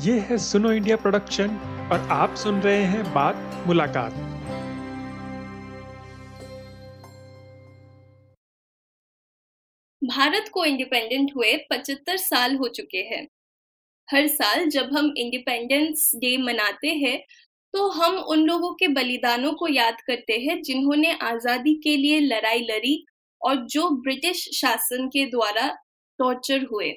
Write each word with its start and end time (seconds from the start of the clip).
ये 0.00 0.18
है 0.20 0.36
सुनो 0.38 0.70
इंडिया 0.72 0.96
प्रोडक्शन 0.96 1.56
और 1.92 2.06
आप 2.10 2.34
सुन 2.34 2.60
रहे 2.60 2.82
हैं 2.84 3.02
बात 3.14 3.64
मुलाकात। 3.66 4.12
भारत 10.02 10.48
को 10.54 10.64
इंडिपेंडेंट 10.64 11.30
हुए 11.36 11.52
75 11.72 12.16
साल 12.16 12.56
हो 12.56 12.68
चुके 12.68 13.02
हैं। 13.06 13.26
हर 14.08 14.26
साल 14.28 14.66
जब 14.68 14.96
हम 14.96 15.12
इंडिपेंडेंस 15.16 16.10
डे 16.16 16.36
मनाते 16.36 16.94
हैं 16.96 17.18
तो 17.74 17.88
हम 17.90 18.16
उन 18.16 18.46
लोगों 18.46 18.74
के 18.74 18.88
बलिदानों 18.88 19.52
को 19.52 19.68
याद 19.68 20.00
करते 20.06 20.38
हैं 20.40 20.60
जिन्होंने 20.62 21.12
आज़ादी 21.22 21.74
के 21.74 21.96
लिए 21.96 22.20
लड़ाई 22.20 22.66
लड़ी 22.70 23.04
और 23.40 23.64
जो 23.66 23.88
ब्रिटिश 24.02 24.48
शासन 24.54 25.08
के 25.08 25.26
द्वारा 25.26 25.68
टॉर्चर 26.18 26.66
हुए। 26.72 26.92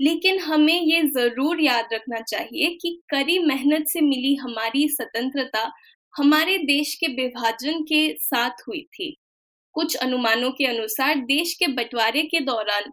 लेकिन 0.00 0.38
हमें 0.38 0.80
ये 0.80 1.02
ज़रूर 1.08 1.60
याद 1.60 1.88
रखना 1.92 2.20
चाहिए 2.20 2.70
कि 2.82 2.98
कड़ी 3.10 3.38
मेहनत 3.38 3.86
से 3.88 4.00
मिली 4.00 4.34
हमारी 4.34 4.88
स्वतंत्रता 4.88 5.70
हमारे 6.14 6.56
देश 6.58 6.94
के 6.94 7.06
विभाजन 7.14 7.82
के 7.82 8.02
साथ 8.20 8.62
हुई 8.68 8.82
थी। 8.94 9.16
कुछ 9.74 9.96
अनुमानों 9.96 10.50
के 10.50 10.66
अनुसार 10.66 11.18
देश 11.24 11.54
के 11.54 11.66
बंटवारे 11.66 12.22
के 12.22 12.40
दौरान 12.40 12.90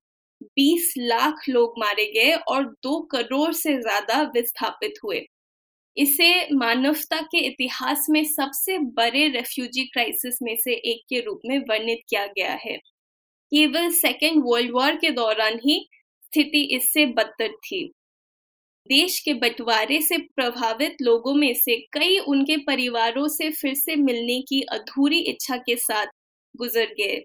20 0.59 0.93
लाख 0.97 1.43
लोग 1.49 1.73
मारे 1.79 2.05
गए 2.13 2.31
और 2.33 2.63
दो 2.83 2.99
करोड़ 3.11 3.51
से 3.53 3.77
ज़्यादा 3.81 4.21
विस्थापित 4.35 4.93
हुए। 5.03 5.25
इसे 5.97 6.31
मानवता 6.53 7.21
के 7.21 7.39
इतिहास 7.47 8.05
में 8.09 8.23
सबसे 8.25 8.77
बड़े 8.97 9.27
रेफ्यूजी 9.27 9.83
क्राइसिस 9.83 10.41
में 10.41 10.55
से 10.55 10.73
एक 10.91 11.03
के 11.09 11.19
रूप 11.19 11.41
में 11.45 11.57
वर्णित 11.59 12.01
किया 12.09 12.25
गया 12.27 12.53
है। 12.65 12.77
केवल 12.77 13.89
सेकेंड 13.93 14.41
वर्ल्ड 14.45 14.71
वॉर 14.71 14.95
के 14.95 15.09
दौरान 15.11 15.59
ही 15.65 15.79
स्थिति 16.33 16.61
इससे 16.75 17.05
बदतर 17.05 17.47
थी। 17.47 17.91
देश 18.89 19.19
के 19.19 19.33
बंटवारे 19.33 20.01
से 20.01 20.17
प्रभावित 20.17 20.95
लोगों 21.01 21.33
में 21.33 21.53
से 21.53 21.77
कई 21.93 22.17
उनके 22.19 22.57
परिवारों 22.57 23.27
से 23.27 23.49
फिर 23.51 23.73
से 23.73 23.95
मिलने 23.95 24.41
की 24.41 24.61
अधूरी 24.61 25.19
इच्छा 25.19 25.57
के 25.57 25.75
साथ 25.75 26.05
गुजर 26.55 26.85
गए। 26.85 27.23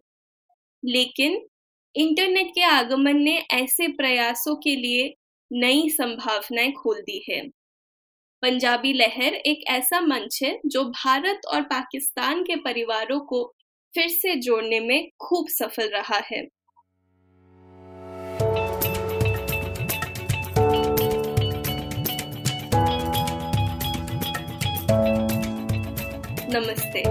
लेकिन 0.84 1.46
इंटरनेट 1.94 2.46
के 2.46 2.62
आगमन 2.62 3.16
ने 3.16 3.38
ऐसे 3.52 3.88
प्रयासों 3.88 4.56
के 4.56 4.76
लिए 4.76 5.14
नई 5.52 5.88
संभावनाएँ 5.90 6.72
खोल 6.72 7.00
दी 7.00 7.24
है। 7.30 7.48
पंजाबी 8.42 8.92
लहर 8.92 9.34
एक 9.34 9.64
ऐसा 9.68 10.00
मंच 10.00 10.40
है 10.42 10.60
जो 10.66 10.84
भारत 10.84 11.40
और 11.48 11.62
पाकिस्तान 11.62 12.42
के 12.42 12.56
परिवारों 12.56 13.20
को 13.20 13.54
फिर 13.94 14.08
से 14.08 14.36
जोड़ने 14.36 14.80
में 14.80 15.08
खूब 15.20 15.48
सफल 15.48 15.88
रहा 15.88 16.22
है। 16.32 16.57
नमस्ते। 26.52 27.02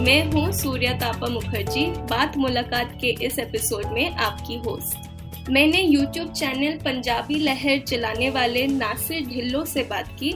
मैं 0.00 0.30
हूँ 0.30 0.52
सूर्या 0.52 0.92
तापा 0.92 1.26
मुखर्जी, 1.26 1.86
बात 1.86 2.36
मुलाकात 2.36 2.98
के 3.00 3.26
इस 3.26 3.38
एपिसोड 3.38 3.86
में 3.86 4.10
आपकी 4.10 4.56
होस्ट 4.56 5.50
मैंने 5.50 5.80
यूट्यूब 5.82 6.32
चैनल 6.32 6.76
पंजाबी 6.76 7.34
लहर 7.34 7.78
चलाने 7.78 8.30
वाले 8.30 8.66
नासिर 8.66 9.26
ढिल्लो 9.26 9.64
से 9.64 9.82
बात 9.82 10.08
की। 10.08 10.32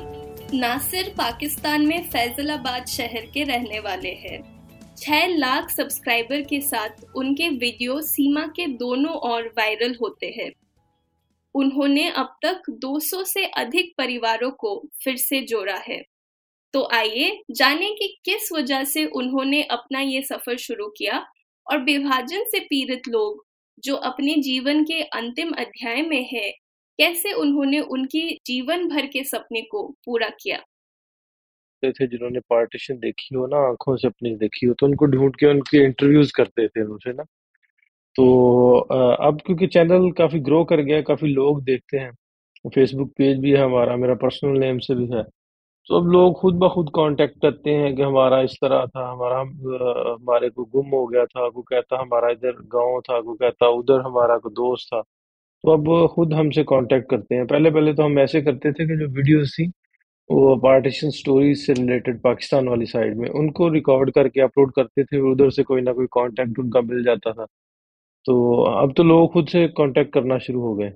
नासिर 0.58 1.14
पाकिस्तान 1.18 1.86
में 1.86 2.02
फैजलाबाद 2.02 2.86
शहर 2.86 3.30
के 3.34 3.44
रहने 3.44 3.80
वाले 3.80 4.12
हैं। 4.12 4.42
छह 4.96 5.26
लाख 5.26 5.70
सब्सक्राइबर 5.70 6.42
के 6.42 6.60
साथ 6.60 7.04
उनके 7.16 7.48
वीडियो 7.48 8.00
सीमा 8.00 8.46
के 8.46 8.66
दोनों 8.66 9.14
ओर 9.14 9.54
वायरल 9.58 9.96
होते 10.02 10.34
हैं। 10.38 10.50
उन्होंने 11.54 12.10
अब 12.10 12.36
तक 12.42 12.62
200 12.70 13.24
से 13.24 13.46
अधिक 13.46 13.94
परिवारों 13.98 14.50
को 14.50 14.88
फिर 15.04 15.16
से 15.16 15.40
जोड़ा 15.40 15.78
है। 15.88 16.17
तो 16.74 16.82
आइए 16.92 17.30
जानें 17.52 17.94
कि 17.96 18.06
किस 18.24 18.48
वजह 18.52 18.84
से 18.86 19.04
उन्होंने 19.14 19.62
अपना 19.72 20.00
ये 20.02 20.22
सफ़र 20.22 20.56
शुरू 20.58 20.88
किया 20.98 21.24
और 21.66 21.82
विभाजन 21.84 22.44
से 22.48 22.60
पीड़ित 22.62 23.08
लोग 23.08 23.44
जो 23.84 23.94
अपने 24.06 24.34
जीवन 24.42 24.84
के 24.84 25.02
अंतिम 25.12 25.52
अध्याय 25.58 26.02
में 26.02 26.22
है, 26.32 26.50
कैसे 26.98 27.32
उन्होंने 27.34 27.80
उनकी 27.80 28.28
जीवन 28.46 28.88
भर 28.88 29.06
के 29.08 29.24
सपने 29.24 29.62
को 29.62 29.86
पूरा 30.06 30.28
किया? 30.40 30.62
थे 31.82 32.06
जिन्होंने 32.06 32.40
पार्टीशन 32.50 32.98
देखी 32.98 33.34
हो 33.34 33.46
ना, 33.46 33.56
आँखों 33.68 33.96
से 33.96 34.08
अपनी 34.08 34.34
देखी 34.36 34.66
हो 34.66 34.74
तो 34.74 34.86
उनको 34.86 35.06
ढूंढ 35.06 35.34
के 35.40 35.46
उनके 35.46 35.84
इंटरव्यूज़ 35.84 36.32
करते 36.36 36.66
थे 36.68 36.84
उनसे 36.84 37.12
ना। 37.12 37.22
तो 38.16 38.78
अब 39.22 39.40
क्योंकि 39.46 39.66
चैनल 39.68 40.10
काफ़ी 40.18 40.40
ग्रो 40.42 40.64
कर 40.66 40.80
गया 40.82 41.00
काफ़ी 41.04 41.28
लोग 41.28 41.62
देखते 41.64 41.98
हैं। 41.98 42.12
फेसबुक 42.64 43.12
पेज 43.18 43.38
भी 43.40 43.52
है 43.52 43.64
हमारा, 43.64 43.96
मेरा 43.96 44.14
पर्सनल 44.22 44.58
नेम 44.60 44.78
से 44.80 44.94
भी 44.96 45.06
है। 45.16 45.24
तो 45.90 45.96
अब 45.96 46.06
लोग 46.06 46.34
खुद 46.40 46.54
ब 46.54 46.68
खुद 46.68 46.88
कांटेक्ट 46.94 47.34
करते 47.42 47.70
हैं 47.70 47.94
कि 47.96 48.02
हमारा 48.02 48.40
इस 48.40 48.54
तरह 48.62 48.86
था, 48.86 49.10
हमारा 49.12 49.38
हमारे 49.40 50.48
को 50.50 50.64
गुम 50.64 50.86
हो 50.88 51.06
गया 51.06 51.24
था, 51.26 51.48
को 51.48 51.62
कहता 51.62 52.00
हमारा 52.00 52.30
इधर 52.30 52.52
गाँव 52.74 53.00
था, 53.00 53.20
को 53.20 53.34
कहता 53.34 53.68
उधर 53.68 54.00
हमारा 54.00 54.36
को 54.38 54.50
दोस्त 54.50 54.88
था। 54.94 55.00
तो 55.64 55.72
अब 55.72 56.08
खुद 56.14 56.34
हमसे 56.34 56.64
कांटेक्ट 56.64 57.10
करते 57.10 57.34
हैं। 57.34 57.46
पहले 57.46 57.70
पहले 57.70 57.94
तो 57.94 58.02
हम 58.02 58.18
ऐसे 58.18 58.42
करते 58.42 58.72
थे 58.72 58.86
कि 58.86 58.96
जो 58.96 59.08
वीडियोस 59.08 59.56
थी, 59.60 59.66
वो 60.30 60.56
पार्टीशन 60.56 61.10
स्टोरीज 61.10 61.66
से 61.66 61.72
रिलेटेड 61.72 62.20
पाकिस्तान 62.22 62.68
वाली 62.68 62.86
साइड 62.86 63.18
में, 63.18 63.28
उनको 63.30 63.68
रिकॉर्ड 63.68 64.12
करके 64.12 64.40
अपलोड 64.40 64.72
करते 64.72 65.04
थे 65.04 65.20
उधर 65.32 65.50
से 65.50 65.62
कोई 65.64 65.80
ना 65.82 65.92
कोई 65.92 66.06
कांटेक्ट 66.06 66.58
उनका 66.58 66.80
मिल 66.82 67.04
जाता 67.04 67.32
था। 67.32 67.46
तो 68.26 68.62
अब 68.64 68.94
तो 68.96 69.04
लोग 69.04 69.32
खुद 69.32 69.48
से 69.48 69.68
कांटेक्ट 69.68 70.12
करना 70.14 70.38
शुरू 70.38 70.60
हो 70.62 70.74
गए। 70.74 70.92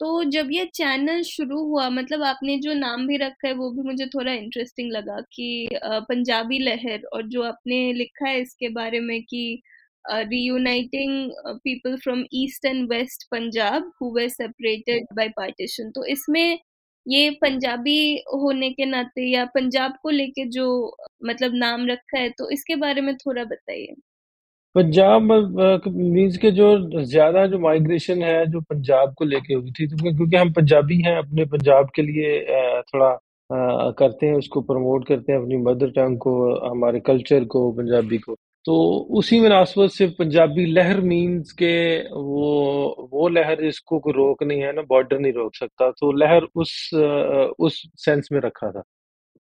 तो 0.00 0.22
जब 0.30 0.48
ये 0.52 0.64
चैनल 0.74 1.22
शुरू 1.22 1.58
हुआ 1.64 1.88
मतलब 1.90 2.22
आपने 2.24 2.56
जो 2.60 2.72
नाम 2.74 3.06
भी 3.06 3.16
रखा 3.16 3.48
है 3.48 3.52
वो 3.54 3.70
भी 3.70 3.82
मुझे 3.82 4.06
थोड़ा 4.06 4.32
इंटरेस्टिंग 4.32 4.90
लगा 4.92 5.20
कि 5.32 5.68
पंजाबी 5.84 6.58
लहर 6.58 7.04
और 7.12 7.26
जो 7.28 7.42
आपने 7.42 7.92
लिखा 7.92 8.28
है 8.28 8.40
इसके 8.40 8.68
बारे 8.74 9.00
में 9.00 9.22
कि 9.24 9.42
reuniting 10.04 11.30
people 11.64 11.96
from 11.96 12.24
east 12.34 12.64
and 12.66 12.88
west 12.92 13.24
Punjab 13.30 13.92
who 14.02 14.12
were 14.16 14.28
separated 14.30 15.06
by 15.16 15.28
partition 15.36 15.90
तो 15.90 16.04
इसमें 16.06 16.58
ये 17.06 17.30
पंजाबी 17.42 17.98
होने 18.34 18.70
के 18.72 18.84
नाते 18.86 19.28
या 19.30 19.44
पंजाब 19.54 19.96
को 20.02 20.10
लेके 20.10 20.44
जो 20.50 20.66
मतलब 21.26 21.54
नाम 21.56 21.86
रखा 21.88 22.18
है 22.18 22.30
तो 22.38 22.50
इसके 22.50 22.76
बारे 22.76 23.00
में 23.00 23.14
थोड़ा 23.16 23.44
बताइए। 23.44 23.94
पंजाब 24.74 25.22
मीन्स 25.88 26.36
के 26.38 26.50
जो 26.50 26.66
ज़्यादा 27.02 27.46
जो 27.46 27.58
माइग्रेशन 27.60 28.22
है, 28.22 28.46
जो 28.46 28.60
पंजाब 28.62 29.14
को 29.18 29.24
लेके 29.24 29.54
हुई 29.54 29.70
थी 29.72 29.86
तो 29.88 29.96
क्योंकि 30.06 30.36
हम 30.36 30.52
पंजाबी 30.52 31.00
हैं, 31.02 31.16
अपने 31.18 31.44
पंजाब 31.46 31.90
के 31.96 32.02
लिए 32.02 32.40
थोड़ा 32.84 33.10
करते 33.98 34.26
हैं, 34.26 34.34
उसको 34.34 34.60
प्रमोट 34.62 35.06
करते 35.08 35.32
हैं, 35.32 35.38
अपनी 35.40 35.56
मदर 35.64 35.90
टंग 35.92 36.18
को, 36.18 36.34
हमारे 36.70 37.00
कल्चर 37.02 37.44
को, 37.46 37.70
पंजाबी 37.72 38.18
को। 38.18 38.34
तो 38.64 38.74
उसी 39.18 39.40
मुनासबत 39.40 39.90
से 39.90 40.06
पंजाबी 40.18 40.64
लहर 40.66 41.00
मीन्स 41.02 41.52
के 41.52 41.72
वो 42.10 43.08
वो 43.12 43.28
लहर 43.28 43.64
इसको 43.64 43.98
कोई 44.00 44.12
रोक 44.12 44.42
नहीं 44.42 44.60
है, 44.62 44.72
ना 44.72 44.82
बॉर्डर 44.88 45.18
नहीं 45.18 45.32
रोक 45.32 45.54
सकता। 45.56 45.90
तो 45.90 46.12
लहर 46.14 46.46
उस 46.56 46.90
उस 47.58 47.82
सेंस 48.04 48.28
में 48.32 48.40
रखा 48.40 48.70
था 48.72 48.82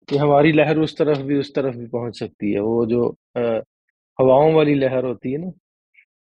कि 0.10 0.18
हमारी 0.18 0.52
लहर 0.54 0.80
उस 0.80 0.98
तरफ़ 0.98 1.22
भी, 1.24 1.38
उस 1.40 1.54
तरफ़ 1.56 1.78
भी 1.78 1.88
पहुँच 1.90 2.20
सकती 2.20 2.54
है। 2.54 2.62
वो 2.62 2.86
जो 2.88 3.14
हवाओं 4.20 4.54
वाली 4.54 4.74
लहर 4.76 5.06
होती 5.06 5.32
है 5.32 5.38
ना 5.38 5.52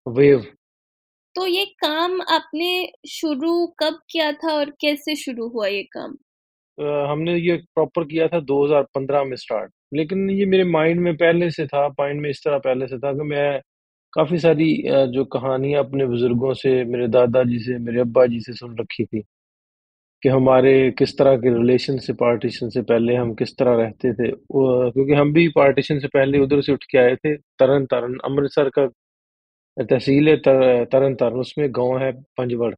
वेव। 0.05 0.45
तो 1.35 1.45
ये 1.47 1.65
काम 1.79 2.21
आपने 2.31 2.71
शुरू 3.09 3.65
कब 3.79 3.99
किया 4.11 4.31
था 4.33 4.53
और 4.53 4.69
कैसे 4.81 5.15
शुरू 5.15 5.47
हुआ 5.49 5.67
ये 5.67 5.83
काम? 5.93 6.15
हमने 7.11 7.35
ये 7.37 7.55
प्रॉपर 7.75 8.03
किया 8.05 8.27
था 8.27 8.39
2015 8.41 9.23
में 9.23 9.35
स्टार्ट। 9.37 9.71
लेकिन 9.93 10.29
ये 10.29 10.45
मेरे 10.45 10.63
माइंड 10.65 10.99
में 11.01 11.15
पहले 11.17 11.49
से 11.51 11.65
था 11.67 11.87
माइंड 11.89 12.21
में 12.21 12.29
इस 12.29 12.41
तरह 12.45 12.57
पहले 12.59 12.87
से 12.87 12.97
था 12.99 13.13
कि 13.13 13.23
मैं 13.29 13.59
काफ़ी 14.13 14.37
सारी 14.39 14.73
जो 15.13 15.25
कहानियाँ 15.35 15.83
अपने 15.83 16.05
बुज़ुर्गों 16.07 16.53
से 16.53 16.83
मेरे 16.85 17.07
दादाजी 17.09 17.59
से 17.59 17.77
मेरे 17.79 18.01
अब्बा 18.01 18.25
जी 18.27 18.39
से 18.41 18.53
सुन 18.53 18.77
रखी 18.79 19.05
थी। 19.05 19.23
कि 20.23 20.29
हमारे 20.29 20.73
किस 20.97 21.17
तरह 21.17 21.35
के 21.37 21.53
रिलेशन 21.57 21.97
से 21.99 22.13
पार्टीशन 22.15 22.69
से 22.69 22.81
पहले 22.83 23.15
हम 23.15 23.33
किस 23.35 23.55
तरह 23.57 23.75
रहते 23.77 24.13
थे। 24.13 24.31
क्योंकि 24.31 25.13
हम 25.13 25.33
भी 25.33 25.47
पार्टीशन 25.55 25.99
से 25.99 26.07
पहले 26.07 26.39
उधर 26.39 26.61
से 26.61 26.73
उठ 26.73 26.83
के 26.91 26.97
आए 26.99 27.15
थे 27.17 27.35
तरन 27.59 27.85
तारण 27.91 28.17
अमृतसर 28.25 28.69
का 28.77 28.85
तहसील 29.77 30.29
है 30.29 30.35
तर, 30.37 30.85
तरन 30.85 31.15
तारण 31.15 31.39
उसमें 31.39 31.67
गाँव 31.75 31.97
है 32.03 32.11
पंजवड़। 32.37 32.73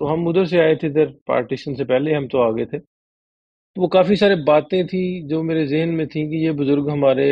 तो 0.00 0.06
हम 0.06 0.26
उधर 0.28 0.46
से 0.46 0.60
आए 0.60 0.76
थे 0.82 0.86
इधर 0.88 1.06
पार्टीशन 1.28 1.74
से 1.76 1.84
पहले 1.84 2.14
हम 2.14 2.28
तो 2.28 2.38
आ 2.42 2.50
गए 2.52 2.66
थे। 2.66 2.78
तो 2.78 3.82
वो 3.82 3.88
काफ़ी 3.88 4.16
सारे 4.16 4.36
बातें 4.44 4.86
थी 4.88 5.02
जो 5.28 5.42
मेरे 5.44 5.66
जहन 5.68 5.90
में 5.96 6.06
थी 6.08 6.28
कि 6.30 6.44
ये 6.46 6.52
बुज़ुर्ग 6.54 6.90
हमारे 6.90 7.26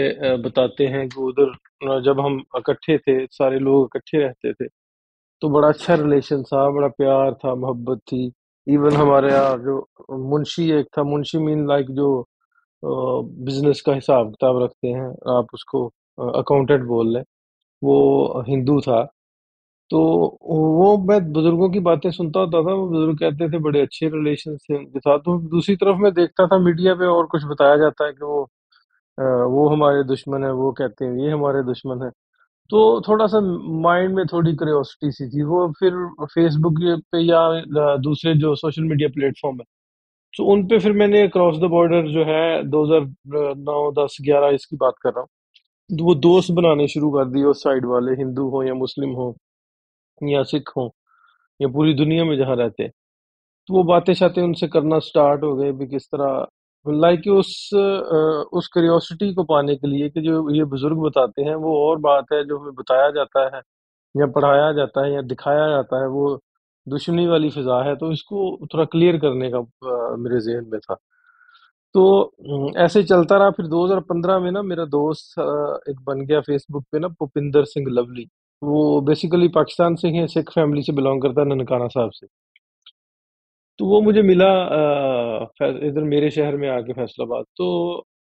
बताते 0.44 0.86
हैं 0.88 1.08
कि 1.08 1.20
उधर 1.22 2.00
जब 2.04 2.20
हम 2.20 2.38
इकट्ठे 2.58 2.98
थे 3.00 3.24
सारे 3.32 3.58
लोग 3.60 3.86
इकट्ठे 3.86 4.18
रहते 4.24 4.52
थे 4.54 4.68
तो 5.42 5.50
बड़ा 5.50 5.68
अच्छा 5.68 5.94
रिलेशन 5.96 6.42
था 6.44 6.68
बड़ा 6.72 6.88
प्यार 6.90 7.34
था 7.44 7.54
मोहब्बत 7.56 8.00
थी। 8.08 8.30
इवन 8.66 8.96
हमारे 8.96 9.30
यहाँ 9.32 9.56
जो 9.58 9.78
मुंशी 10.30 10.70
एक 10.72 10.86
था, 10.98 11.02
मुंशी 11.04 11.38
मीन 11.38 11.66
लाइक 11.68 11.90
जो 11.92 12.08
बिज़नेस 12.82 13.80
का 13.86 13.92
हिसाब 13.94 14.30
किताब 14.30 14.62
रखते 14.62 14.88
हैं, 14.88 15.08
आप 15.38 15.46
उसको 15.54 15.86
अकाउंटेंट 16.18 16.84
बोल 16.86 17.12
लें, 17.14 17.22
वो 17.82 18.44
हिंदू 18.48 18.80
था। 18.82 19.02
तो 19.90 20.00
वो 20.42 20.96
मैं 21.08 21.20
बुज़ुर्गों 21.32 21.70
की 21.70 21.80
बातें 21.80 22.10
सुनता 22.12 22.40
होता 22.40 22.62
था, 22.62 22.74
वो 22.74 22.88
बुज़ुर्ग 22.88 23.18
कहते 23.20 23.48
थे, 23.52 23.58
बड़े 23.60 23.80
अच्छे 23.82 24.08
रिलेशन 24.10 24.56
थे 24.58 24.76
उनके 24.78 25.00
साथ। 25.00 25.18
तो 25.20 25.38
दूसरी 25.50 25.76
तरफ़ 25.76 25.98
मैं 26.02 26.12
देखता 26.14 26.46
था 26.48 26.58
मीडिया 26.60 26.94
पे 26.96 27.06
और 27.08 27.26
कुछ 27.32 27.44
बताया 27.52 27.76
जाता 27.78 28.06
है 28.06 28.12
कि 28.12 28.24
वो 28.24 28.48
वो 29.52 29.68
हमारे 29.70 30.02
दुश्मन 30.04 30.44
है, 30.44 30.52
वो 30.52 30.72
कहते 30.74 31.04
हैं, 31.04 31.14
ये 31.24 31.30
हमारे 31.32 31.62
दुश्मन 31.64 32.02
है। 32.04 32.10
तो 32.70 32.80
थोड़ा 33.02 33.26
सा 33.26 33.40
माइंड 33.82 34.14
में 34.16 34.24
थोड़ी 34.26 34.52
क्यूरियोसिटी 34.54 35.10
सी 35.12 35.28
थी। 35.28 35.42
वो 35.44 35.66
फिर 35.80 35.92
फेसबुक 36.26 36.78
पे 37.12 37.20
या 37.20 37.96
दूसरे 38.00 38.34
जो 38.38 38.54
सोशल 38.56 38.82
मीडिया 38.84 39.08
प्लेटफॉर्म 39.14 39.56
है 39.56 39.64
तो 40.34 40.44
उन 40.46 40.64
पे 40.68 40.78
फिर 40.80 40.92
मैंने 40.94 41.26
क्रॉस 41.28 41.56
द 41.58 41.64
बॉर्डर 41.70 42.08
जो 42.12 42.24
है 42.26 42.62
2009 42.70 43.90
10 43.94 44.16
11 44.22 44.48
इसकी 44.54 44.76
बात 44.78 44.94
कर 45.02 45.10
रहा 45.10 45.20
हूँ। 45.20 45.28
तो 45.90 46.04
वो 46.04 46.14
दोस्त 46.16 46.52
बनाने 46.54 46.86
शुरू 46.88 47.10
कर 47.12 47.24
दिए 47.26 47.44
उस 47.46 47.62
साइड 47.64 47.86
वाले, 47.86 48.12
हिंदू 48.14 48.48
हो 48.50 48.62
या 48.64 48.74
मुस्लिम 48.76 49.10
हो 49.14 49.34
या 50.20 50.42
सिख 50.44 50.70
हो 50.76 50.90
या 51.60 51.68
पूरी 51.70 51.94
दुनिया 51.96 52.24
में 52.24 52.36
जहाँ 52.38 52.56
रहते 52.56 52.82
हैं। 52.82 52.92
तो 53.68 53.74
वो 53.74 53.84
बातें 53.86 54.14
शातें 54.14 54.42
उनसे 54.42 54.68
करना 54.70 54.98
स्टार्ट 55.00 55.42
हो 55.44 55.54
गए 55.56 55.72
भी 55.74 55.86
किस 55.88 56.06
तरह 56.08 56.46
लाइक 56.86 57.26
उस 57.30 57.48
अ, 57.74 57.78
उस 58.52 58.68
क्यूरियोसिटी 58.68 59.32
को 59.34 59.42
पाने 59.44 59.74
के 59.76 59.86
लिए 59.88 60.08
कि 60.10 60.20
जो 60.20 60.50
ये 60.50 60.64
बुज़ुर्ग 60.66 60.98
बताते 61.00 61.42
हैं 61.44 61.54
वो 61.56 61.74
और 61.80 61.98
बात 62.00 62.32
है 62.32 62.42
जो 62.44 62.58
हमें 62.58 62.74
बताया 62.74 63.10
जाता 63.10 63.44
है 63.54 63.60
या 64.14 64.26
पढ़ाया 64.32 64.72
जाता 64.74 65.04
है 65.06 65.12
या 65.14 65.22
दिखाया 65.24 65.68
जाता 65.70 66.00
है 66.02 66.08
वो 66.10 66.28
दुश्मनी 66.86 67.26
वाली 67.26 67.50
फिजा 67.50 67.82
है 67.84 67.94
तो 67.96 68.12
इसको 68.12 68.58
थोड़ा 68.66 68.84
क्लियर 68.86 69.18
करने 69.20 69.50
का 69.54 69.60
मेरे 70.18 70.40
जहन 70.42 70.66
में 70.72 70.80
था। 70.80 70.94
तो 71.94 72.74
ऐसे 72.78 73.02
चलता 73.04 73.38
रहा। 73.38 73.50
फिर 73.52 73.66
2015 73.68 74.40
में 74.40 74.50
ना 74.52 74.62
मेरा 74.64 74.86
दोस्त 74.88 75.40
एक 75.90 76.00
बन 76.04 76.26
गया 76.26 76.40
फेसबुक 76.42 76.84
पे 76.92 76.98
ना 77.00 77.08
भुपिंदर 77.10 77.64
सिंह 77.66 77.88
लवली। 77.92 78.28
वो 78.62 79.00
बेसिकली 79.02 79.48
पाकिस्तान 79.52 79.96
से 79.96 80.08
ही 80.08 80.16
है 80.16 80.28
सिख 80.28 80.50
फैमिली 80.52 80.82
से 80.84 80.92
बिलोंग 80.94 81.22
करता 81.22 81.40
है 81.42 81.48
ननकाना 81.48 81.88
साहब 81.90 82.10
से। 82.12 82.26
तो 83.80 83.86
वो 83.86 84.00
मुझे 84.02 84.22
मिला 84.22 84.46
इधर 85.88 86.02
मेरे 86.04 86.30
शहर 86.30 86.56
में 86.56 86.68
आके 86.68 86.92
फैसलाबाद। 86.92 87.44
तो 87.56 87.66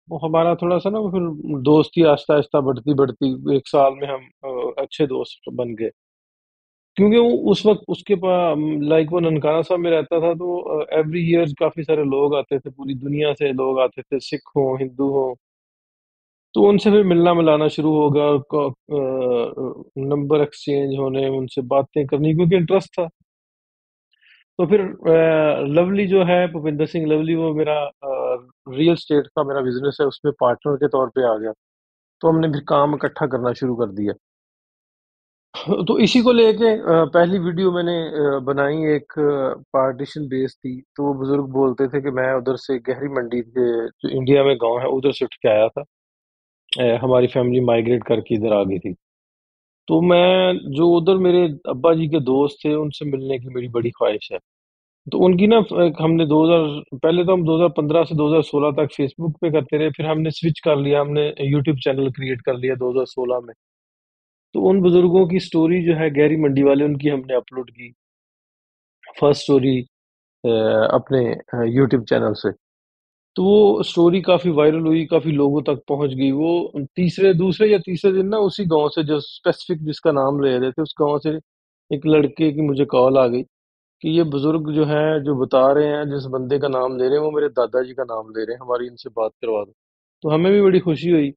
हमारा 0.08 0.54
थोड़ा 0.62 0.78
सा 0.78 0.90
ना 0.90 1.00
फिर 1.10 1.22
दोस्ती 1.64 2.02
आहिस्ता 2.02 2.36
आस्ता 2.38 2.60
बढ़ती 2.60 2.94
बढ़ती 2.94 3.56
एक 3.56 3.68
साल 3.68 3.94
में 4.02 4.06
हम 4.08 4.72
अच्छे 4.78 5.06
दोस्त 5.06 5.50
बन 5.54 5.74
गए। 5.74 5.90
क्योंकि 6.96 7.18
वो 7.18 7.30
उस 7.50 7.64
वक्त 7.66 7.82
उसके 7.88 8.14
पास 8.24 8.56
लाइक 8.90 9.08
वो 9.12 9.20
ननकाना 9.20 9.62
साहब 9.62 9.80
में 9.80 9.90
रहता 9.90 10.20
था 10.20 10.32
तो 10.34 10.82
एवरी 10.98 11.20
ईयर 11.30 11.52
काफ़ी 11.60 11.82
सारे 11.84 12.04
लोग 12.04 12.34
आते 12.36 12.58
थे, 12.58 12.70
पूरी 12.70 12.94
दुनिया 12.96 13.32
से 13.34 13.52
लोग 13.52 13.80
आते 13.80 14.02
थे, 14.02 14.18
सिख 14.20 14.40
हो, 14.56 14.74
हिंदू 14.76 15.08
हो। 15.12 15.34
तो 16.54 16.62
उनसे 16.68 16.90
फिर 16.90 17.02
मिलना 17.04 17.34
मिलाना 17.34 17.68
शुरू 17.68 17.94
होगा 17.94 18.30
नंबर 20.08 20.42
एक्सचेंज 20.42 20.96
होने, 20.98 21.28
उनसे 21.28 21.62
बातें 21.62 22.06
करनी, 22.06 22.34
क्योंकि 22.34 22.56
इंटरेस्ट 22.56 22.90
था। 23.00 23.08
तो 24.58 24.66
फिर 24.66 24.80
लवली 25.74 26.06
जो 26.08 26.22
है, 26.24 26.46
भूपिंदर 26.52 26.86
सिंह 26.86 27.06
लवली 27.08 27.34
वो 27.34 27.52
मेरा 27.54 27.74
रियल 28.04 28.94
स्टेट 28.96 29.26
का 29.36 29.42
मेरा 29.44 29.60
बिज़नेस 29.62 29.98
है, 30.00 30.06
उसमें 30.06 30.32
पार्टनर 30.40 30.76
के 30.76 30.88
तौर 30.88 31.08
पे 31.16 31.26
आ 31.28 31.36
गया। 31.38 31.52
तो 32.22 32.28
हमने 32.28 32.48
फिर 32.52 32.62
काम 32.68 32.94
इकट्ठा 32.94 33.26
करना 33.26 33.52
शुरू 33.60 33.74
कर 33.76 33.92
दिया। 33.92 34.14
तो 35.84 35.98
इसी 36.00 36.20
को 36.22 36.32
लेके 36.32 36.74
पहली 37.14 37.38
वीडियो 37.38 37.70
मैंने 37.72 37.94
बनाई 38.46 38.76
एक 38.94 39.12
पार्टीशन 39.74 40.26
बेस 40.28 40.54
थी 40.56 40.80
तो 40.96 41.04
वो 41.04 41.14
बुज़ुर्ग 41.14 41.44
बोलते 41.52 41.88
थे 41.88 42.00
कि 42.02 42.10
मैं 42.18 42.32
उधर 42.34 42.56
से 42.56 42.78
गहरी 42.88 43.08
मंडी 43.14 43.40
के, 43.42 43.86
जो 43.88 44.08
इंडिया 44.10 44.44
में 44.44 44.54
गाँव 44.62 44.78
है, 44.80 44.86
उधर 44.88 45.12
से 45.12 45.24
उठ 45.24 45.34
के 45.42 45.48
आया 45.48 45.68
था। 45.68 45.84
हमारी 47.04 47.26
फैमिली 47.28 47.60
माइग्रेट 47.66 48.04
करके 48.08 48.34
इधर 48.34 48.52
आ 48.54 48.62
गई 48.64 48.78
थी। 48.78 48.94
तो 49.88 50.00
मैं, 50.02 50.58
जो 50.76 50.88
उधर 50.96 51.16
मेरे 51.18 51.44
अब्बा 51.68 51.94
जी 51.94 52.08
के 52.08 52.20
दोस्त 52.22 52.58
थे, 52.64 52.74
उनसे 52.76 53.04
मिलने 53.10 53.38
की 53.38 53.48
मेरी 53.54 53.68
बड़ी 53.70 53.90
ख्वाहिश 53.90 54.28
है। 54.32 54.38
तो 55.12 55.18
उनकी 55.24 55.46
ना 55.46 55.56
हमने 56.00 56.24
2000 56.26 56.98
पहले 56.98 57.24
तो 57.24 57.32
हम 57.32 57.44
2015 57.44 58.04
से 58.04 58.14
2016 58.14 58.70
तक 58.76 58.88
फेसबुक 58.96 59.36
पे 59.40 59.50
करते 59.50 59.76
रहे, 59.78 59.90
फिर 59.90 60.06
हमने 60.06 60.30
स्विच 60.30 60.60
कर 60.60 60.76
लिया, 60.78 61.00
हमने 61.00 61.26
यूट्यूब 61.42 61.78
चैनल 61.84 62.10
क्रिएट 62.12 62.40
कर 62.46 62.56
लिया 62.56 62.74
2016 62.76 63.40
में। 63.40 63.54
तो 64.54 64.62
उन 64.70 64.80
बुज़ुर्गों 64.82 65.26
की 65.28 65.40
स्टोरी 65.40 65.82
जो 65.86 65.94
है, 65.96 66.10
गहरी 66.12 66.36
मंडी 66.42 66.62
वाले, 66.62 66.84
उनकी 66.84 67.08
हमने 67.08 67.34
अपलोड 67.36 67.70
की। 67.70 67.92
फ़र्स्ट 69.20 69.42
स्टोरी 69.42 69.78
अपने 70.44 71.20
यूट्यूब 71.72 72.04
चैनल 72.06 72.32
से। 72.36 72.50
तो 73.36 73.44
वो 73.44 73.82
स्टोरी 73.84 74.20
काफ़ी 74.22 74.50
वायरल 74.52 74.86
हुई, 74.86 75.04
काफ़ी 75.06 75.32
लोगों 75.32 75.62
तक 75.64 75.82
पहुँच 75.88 76.14
गई। 76.14 76.30
वो 76.32 76.72
तीसरे, 76.96 77.34
दूसरे 77.34 77.68
या 77.72 77.78
तीसरे 77.86 78.12
दिन 78.12 78.28
ना 78.28 78.38
उसी 78.48 78.64
गाँव 78.66 78.88
से, 78.90 79.04
जो 79.04 79.20
स्पेसिफिक 79.22 79.84
जिसका 79.86 80.12
नाम 80.12 80.40
ले 80.44 80.58
रहे 80.58 80.72
थे, 80.72 80.82
उस 80.82 80.94
गाँव 81.02 81.18
से 81.20 81.38
एक 81.90 82.06
लड़के 82.06 82.52
की 82.52 82.62
मुझे 82.62 82.84
कॉल 82.86 83.18
आ 83.18 83.26
गई। 83.28 83.44
कि 84.02 84.10
ये 84.10 84.24
बुज़ुर्ग 84.26 84.70
जो 84.74 84.84
है, 84.84 85.20
जो 85.24 85.34
बता 85.36 85.70
रहे 85.72 85.86
हैं, 85.88 86.04
जिस 86.10 86.26
बंदे 86.32 86.58
का 86.58 86.68
नाम 86.68 86.96
ले 86.98 87.04
रहे 87.04 87.18
हैं, 87.18 87.24
वो 87.24 87.30
मेरे 87.30 87.48
दादाजी 87.50 87.94
का 87.94 88.04
नाम 88.04 88.30
ले 88.30 88.44
रहे 88.44 88.54
हैं, 88.54 88.60
हमारी 88.62 88.86
इनसे 88.86 89.10
बात 89.10 89.32
करवा 89.42 89.62
दो। 89.64 89.72
तो 90.24 90.30
हमें 90.30 90.52
भी 90.52 90.62
बड़ी 90.62 90.80
खुशी 90.80 91.10
हुई। 91.10 91.32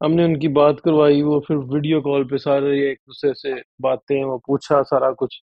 हमने 0.00 0.24
उनकी 0.24 0.48
बात 0.50 0.80
करवाई, 0.80 1.22
वो 1.22 1.40
फिर 1.48 1.56
वीडियो 1.74 2.00
कॉल 2.02 2.24
पे 2.30 2.38
सारे 2.38 2.70
एक 2.90 2.98
दूसरे 2.98 3.32
से 3.34 3.54
बातें, 3.82 4.22
वो 4.24 4.38
पूछा 4.46 4.82
सारा 4.84 5.10
कुछ। 5.14 5.40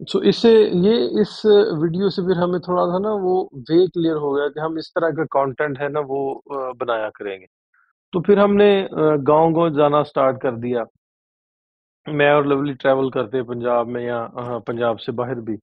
सो 0.00 0.22
इससे, 0.22 0.50
ये 0.66 0.96
इस 1.22 1.42
वीडियो 1.82 2.10
से 2.10 2.22
फिर 2.22 2.36
हमें 2.38 2.60
थोड़ा 2.60 2.84
सा 2.86 2.98
ना 2.98 3.12
वो 3.22 3.34
वे 3.70 3.86
क्लियर 3.88 4.16
हो 4.16 4.32
गया 4.32 4.48
कि 4.48 4.60
हम 4.60 4.78
इस 4.78 4.90
तरह 4.96 5.10
का 5.12 5.24
कंटेंट 5.36 5.78
है 5.80 5.88
ना 5.88 6.00
वो 6.08 6.20
बनाया 6.52 7.08
करेंगे। 7.16 7.46
तो 8.12 8.20
फिर 8.22 8.38
हमने 8.38 8.68
गाँव 8.94 9.52
गाँव 9.54 9.70
जाना 9.78 10.02
स्टार्ट 10.04 10.40
कर 10.42 10.56
दिया। 10.58 10.84
मैं 12.06 12.30
और 12.32 12.46
लवली 12.46 12.74
ट्रैवल 12.74 13.10
करते 13.10 13.42
पंजाब 13.44 13.88
में 13.88 14.02
या 14.06 14.20
पंजाब 14.68 14.98
से 14.98 15.12
बाहर 15.12 15.40
भी। 15.40 15.56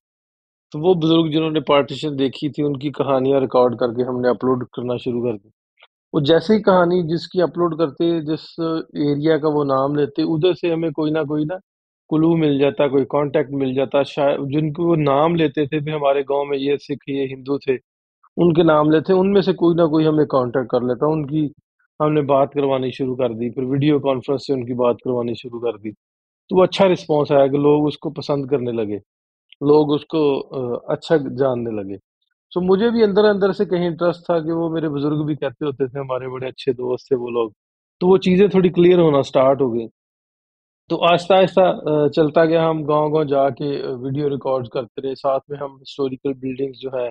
तो 0.73 0.79
वो 0.79 0.93
बुज़ुर्ग 0.95 1.31
जिन्होंने 1.31 1.59
पार्टीशन 1.67 2.15
देखी 2.15 2.49
थी, 2.49 2.63
उनकी 2.63 2.89
कहानियाँ 2.93 3.39
रिकॉर्ड 3.41 3.75
करके 3.79 4.03
हमने 4.03 4.29
अपलोड 4.29 4.65
करना 4.75 4.97
शुरू 4.99 5.21
कर 5.23 5.37
दी 5.37 5.49
वो 6.13 6.21
जैसे 6.23 6.53
ही 6.53 6.61
कहानी 6.61 7.01
जिसकी 7.05 7.41
अपलोड 7.41 7.77
करते, 7.79 8.05
जिस 8.23 8.43
एरिया 8.61 9.37
का 9.39 9.49
वो 9.49 9.63
नाम 9.65 9.95
लेते, 9.95 10.23
उधर 10.25 10.53
से 10.55 10.71
हमें 10.71 10.91
कोई 10.93 11.11
ना 11.11 11.23
कोई 11.25 11.45
ना 11.45 11.55
क्लू 12.09 12.35
मिल 12.37 12.57
जाता, 12.59 12.87
कोई 12.89 13.05
कांटेक्ट 13.11 13.51
मिल 13.55 13.73
जाता। 13.75 14.03
शायद 14.05 14.47
जिनको 14.51 14.85
वो 14.85 14.95
नाम 14.97 15.35
लेते 15.35 15.65
थे 15.67 15.79
भी 15.81 15.91
हमारे 15.91 16.23
गाँव 16.23 16.45
में 16.45 16.57
ये 16.59 16.77
सिख, 16.79 16.99
ये 17.09 17.25
हिंदू 17.27 17.57
थे, 17.59 17.77
उनके 18.37 18.63
नाम 18.63 18.91
लेते, 18.91 19.13
उनमें 19.15 19.41
से 19.41 19.53
कोई 19.55 19.75
ना 19.75 19.85
कोई 19.87 20.05
हमें 20.05 20.25
कांटेक्ट 20.27 20.69
कर 20.71 20.83
लेता। 20.83 21.07
उनकी 21.09 21.49
हमने 21.99 22.21
बात 22.27 22.53
करवानी 22.53 22.91
शुरू 22.93 23.15
कर 23.15 23.33
दी, 23.35 23.49
फिर 23.51 23.65
वीडियो 23.65 23.99
कॉन्फ्रेंस 24.01 24.47
से 24.47 24.53
उनकी 24.53 24.73
बात 24.75 24.97
करवानी 25.05 25.35
शुरू 25.35 25.59
कर 25.61 25.77
दी। 25.79 25.91
तो 26.49 26.63
अच्छा 26.63 26.85
रिस्पॉन्स 26.87 27.31
आया 27.31 27.47
कि 27.47 27.57
लोग 27.59 27.85
उसको 27.87 28.09
पसंद 28.13 28.49
करने 28.49 28.71
लगे। 28.73 29.01
लोग 29.61 29.91
उसको 29.91 30.21
अच्छा 30.89 31.17
जानने 31.17 31.71
लगे। 31.81 31.97
तो 32.51 32.61
मुझे 32.61 32.89
भी 32.91 33.03
अंदर 33.03 33.25
अंदर 33.25 33.51
से 33.53 33.65
कहीं 33.65 33.87
इंटरेस्ट 33.87 34.21
था 34.29 34.39
कि 34.41 34.51
वो 34.53 34.69
मेरे 34.71 34.89
बुज़ुर्ग 34.89 35.25
भी 35.27 35.35
कहते 35.35 35.65
होते 35.65 35.87
थे, 35.87 35.99
हमारे 35.99 36.27
बड़े 36.29 36.47
अच्छे 36.47 36.73
दोस्त 36.73 37.11
थे 37.11 37.15
वो 37.17 37.29
लोग। 37.31 37.53
तो 38.01 38.07
वो 38.07 38.17
चीज़ें 38.19 38.49
थोड़ी 38.49 38.69
क्लियर 38.71 38.99
होना 38.99 39.21
स्टार्ट 39.23 39.61
हो 39.61 39.69
गई। 39.71 39.87
तो 40.89 40.97
आहिस्ता 41.07 41.35
आहिस्ता 41.37 42.07
चलता 42.15 42.45
गया 42.45 42.63
हम 42.65 42.83
गाँव 42.85 43.09
गाँव 43.11 43.25
जाके 43.27 43.67
वीडियो 43.97 44.27
रिकॉर्ड 44.29 44.67
करते 44.73 45.01
रहे। 45.01 45.15
साथ 45.15 45.39
में 45.51 45.57
हम 45.59 45.75
हिस्टोरिकल 45.79 46.33
बिल्डिंग्स 46.35 46.77
जो 46.79 46.89
है, 46.97 47.09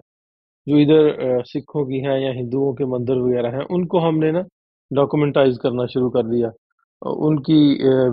जो 0.66 0.78
इधर 0.78 1.42
सिखों 1.46 1.84
की 1.86 2.00
हैं 2.00 2.18
या 2.20 2.32
हिंदुओं 2.32 2.72
के 2.74 2.84
मंदिर 2.88 3.18
वगैरह 3.18 3.56
हैं, 3.58 3.64
उनको 3.70 4.00
हमने 4.00 4.32
ना 4.32 4.44
डॉक्यूमेंटाइज 4.90 5.58
करना 5.62 5.86
शुरू 5.88 6.10
कर 6.10 6.26
दिया। 6.28 6.52
उनकी 7.02 7.58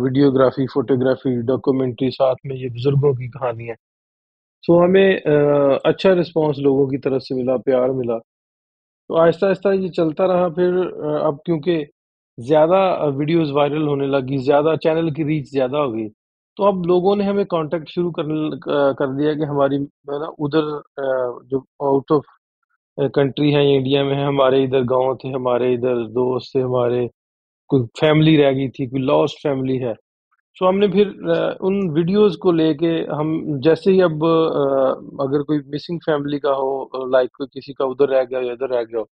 वीडियोग्राफी 0.04 0.68
फोटोग्राफी 0.74 1.36
डॉक्यूमेंट्री 1.46 2.10
साथ 2.12 2.36
में 2.46 2.56
ये 2.56 2.70
बुज़ुर्गों 2.70 3.14
की 3.16 3.28
कहानी 3.30 3.68
सो 4.64 4.78
हमें 4.80 5.16
अ, 5.18 5.80
अच्छा 5.86 6.12
रिस्पांस 6.14 6.58
लोगों 6.62 6.88
की 6.90 6.98
तरफ़ 7.00 7.22
से 7.24 7.36
मिला 7.36 7.56
प्यार 7.60 7.92
मिला। 7.94 8.18
तो 8.90 9.16
आहिस्ता 9.18 9.48
आहिस्ता 9.48 9.74
ये 9.74 9.90
चलता 9.92 10.26
रहा 10.28 10.50
फिर 10.52 10.74
अब 11.22 11.40
क्योंकि 11.46 11.78
ज़्यादा 12.38 12.80
वीडियोस 13.18 13.50
वायरल 13.54 13.88
होने 13.88 14.08
लगी 14.08 14.38
ज़्यादा 14.42 14.76
चैनल 14.80 15.12
की 15.14 15.24
रीच 15.26 15.52
ज़्यादा 15.52 15.80
हो 15.80 15.92
गई 15.92 16.08
तो 16.58 16.64
अब 16.66 16.86
लोगों 16.88 17.16
ने 17.16 17.26
हमें 17.26 17.46
कांटेक्ट 17.48 17.90
शुरू 17.90 18.12
कर 18.14 18.26
कर 19.00 19.16
दिया 19.16 19.34
कि 19.36 19.44
हमारी 19.46 19.78
है 19.78 20.20
ना 20.20 20.28
उधर 20.42 20.72
जो 21.48 21.60
आउट 21.84 22.12
ऑफ़ 22.14 22.26
कंट्री 23.16 23.52
है 23.54 23.66
इंडिया 23.76 24.04
में 24.06 24.16
है 24.16 24.26
हमारे 24.26 24.64
इधर 24.66 24.84
गाँव 24.88 25.16
थे 25.24 25.30
हमारे 25.32 25.74
इधर 25.76 26.06
दोस्त 26.14 26.56
थे 26.56 26.62
हमारे 26.62 27.08
कोई 27.70 27.84
फैमिली 28.02 28.38
रह 28.38 28.52
गई 28.54 28.70
थी 28.72 28.88
कोई 28.88 29.02
लॉस्ट 29.04 29.40
फैमिली 29.44 29.78
है। 29.80 29.96
सो 30.58 30.68
हमने 30.68 30.88
फिर 30.88 31.08
उन 31.62 31.80
वीडियोस 31.94 32.36
को 32.36 32.52
लेके 32.52 32.88
हम 33.12 33.30
जैसे 33.64 33.92
ही 33.92 34.02
अब 34.02 34.24
अगर 35.22 35.44
कोई 35.44 35.60
मिसिंग 35.68 36.00
फैमिली 36.02 36.40
का 36.40 36.52
हो 36.54 37.06
लाइक 37.14 37.30
कोई 37.38 37.48
किसी 37.54 37.74
का 37.74 37.86
उधर 37.86 38.10
रह 38.10 38.24
गया 38.24 38.40
या 38.40 38.54
इधर 38.54 38.70
रह 38.76 38.84
गया 38.84 39.00
हो 39.00 39.08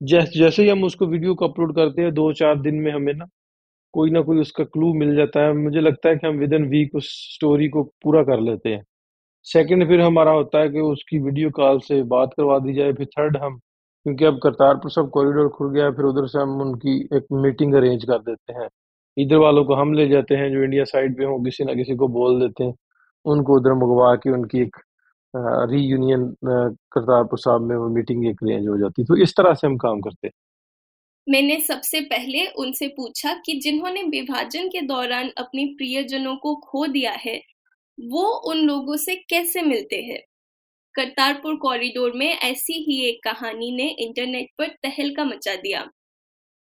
जैसे 0.00 0.38
जैसे 0.38 0.62
ही 0.62 0.68
हम 0.68 0.84
उसको 0.84 1.06
वीडियो 1.06 1.34
को 1.34 1.48
अपलोड 1.48 1.74
करते 1.76 2.02
हैं, 2.02 2.12
दो 2.14 2.32
चार 2.34 2.60
दिन 2.62 2.74
में 2.76 2.92
हमें 2.92 3.12
ना 3.14 3.26
कोई 3.94 4.10
ना 4.10 4.20
कोई 4.22 4.40
उसका 4.40 4.64
क्लू 4.66 4.92
मिल 4.94 5.14
जाता 5.16 5.40
है। 5.40 5.52
मुझे 5.54 5.80
लगता 5.80 6.08
है 6.08 6.16
कि 6.16 6.26
हम 6.26 6.38
विद 6.38 6.52
इन 6.54 6.64
वीक 6.70 6.94
उस 6.96 7.08
स्टोरी 7.34 7.68
को 7.68 7.82
पूरा 8.04 8.22
कर 8.24 8.40
लेते 8.40 8.70
हैं। 8.70 8.84
सेकंड 9.46 9.88
फिर 9.88 10.00
हमारा 10.00 10.32
होता 10.32 10.60
है 10.60 10.68
कि 10.70 10.80
उसकी 10.82 11.18
वीडियो 11.20 11.50
कॉल 11.56 11.80
से 11.80 12.02
बात 12.14 12.34
करवा 12.36 12.58
दी 12.60 12.74
जाए। 12.74 12.92
फिर 12.94 13.06
थर्ड 13.18 13.36
हम, 13.38 13.58
क्योंकि 14.06 14.24
अब 14.24 14.40
करतारपुर 14.44 14.90
सब 14.92 15.10
कॉरिडोर 15.10 15.48
खुल 15.50 15.72
गया 15.74 15.84
है, 15.86 15.92
फिर 15.96 16.04
उधर 16.06 16.26
से 16.28 16.38
हम 16.40 16.60
उनकी 16.62 16.98
एक 17.16 17.26
मीटिंग 17.44 17.74
अरेंज 17.74 18.04
कर 18.04 18.18
देते 18.20 18.52
हैं। 18.54 18.68
इधर 19.16 19.36
वालों 19.36 19.64
को 19.64 19.74
हम 19.74 19.92
ले 19.94 20.08
जाते 20.08 20.34
हैं 20.34 20.50
जो 20.52 20.62
इंडिया 20.64 20.84
साइड 20.84 21.16
पे 21.18 21.24
हो, 21.24 21.38
किसी 21.40 21.64
ना 21.64 21.74
किसी 21.74 21.96
को 21.96 22.08
बोल 22.10 22.40
देते 22.40 22.64
हैं। 22.64 22.74
उनको 23.26 23.56
उधर 23.56 23.74
मंगवा 23.74 24.14
के 24.16 24.30
उनकी 24.30 24.60
एक 24.62 24.76
रीयूनियन 25.70 26.24
करतारपुर 26.44 27.38
साहब 27.38 27.62
में 27.62 27.76
वो 27.76 27.88
मीटिंग 27.88 28.26
एक 28.26 28.42
अरेंज 28.42 28.68
हो 28.68 28.78
जाती। 28.78 29.04
तो 29.04 29.16
इस 29.22 29.32
तरह 29.36 29.54
से 29.54 29.66
हम 29.66 29.76
काम 29.76 30.00
करते 30.00 30.26
हैं। 30.26 30.32
मैंने 31.26 31.56
सबसे 31.60 32.00
पहले 32.00 32.46
उनसे 32.58 32.88
पूछा 32.88 33.34
कि 33.46 33.52
जिन्होंने 33.60 34.02
विभाजन 34.04 34.68
के 34.68 34.80
दौरान 34.86 35.30
अपने 35.38 35.64
प्रियजनों 35.76 36.36
को 36.36 36.54
खो 36.64 36.86
दिया 36.86 37.12
है, 37.18 37.40
वो 37.98 38.26
उन 38.50 38.58
लोगों 38.58 38.96
से 38.96 39.14
कैसे 39.30 39.62
मिलते 39.62 39.96
हैं? 40.02 40.20
करतारपुर 40.94 41.56
कॉरिडोर 41.56 42.12
में 42.14 42.26
ऐसी 42.28 42.72
ही 42.84 43.00
एक 43.04 43.22
कहानी 43.24 43.70
ने 43.76 43.88
इंटरनेट 43.98 44.48
पर 44.58 44.68
तहलका 44.82 45.24
मचा 45.24 45.54
दिया। 45.56 45.88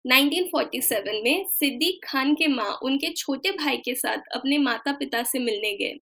1947 0.05 1.21
में 1.25 1.47
सिद्दीक 1.49 2.01
खान 2.05 2.35
के 2.35 2.47
माँ 2.47 2.79
उनके 2.83 3.13
छोटे 3.13 3.51
भाई 3.51 3.77
के 3.77 3.95
साथ 3.95 4.19
अपने 4.35 4.59
माता 4.59 4.93
पिता 4.93 5.23
से 5.23 5.39
मिलने 5.39 5.73
गए। 5.77 5.99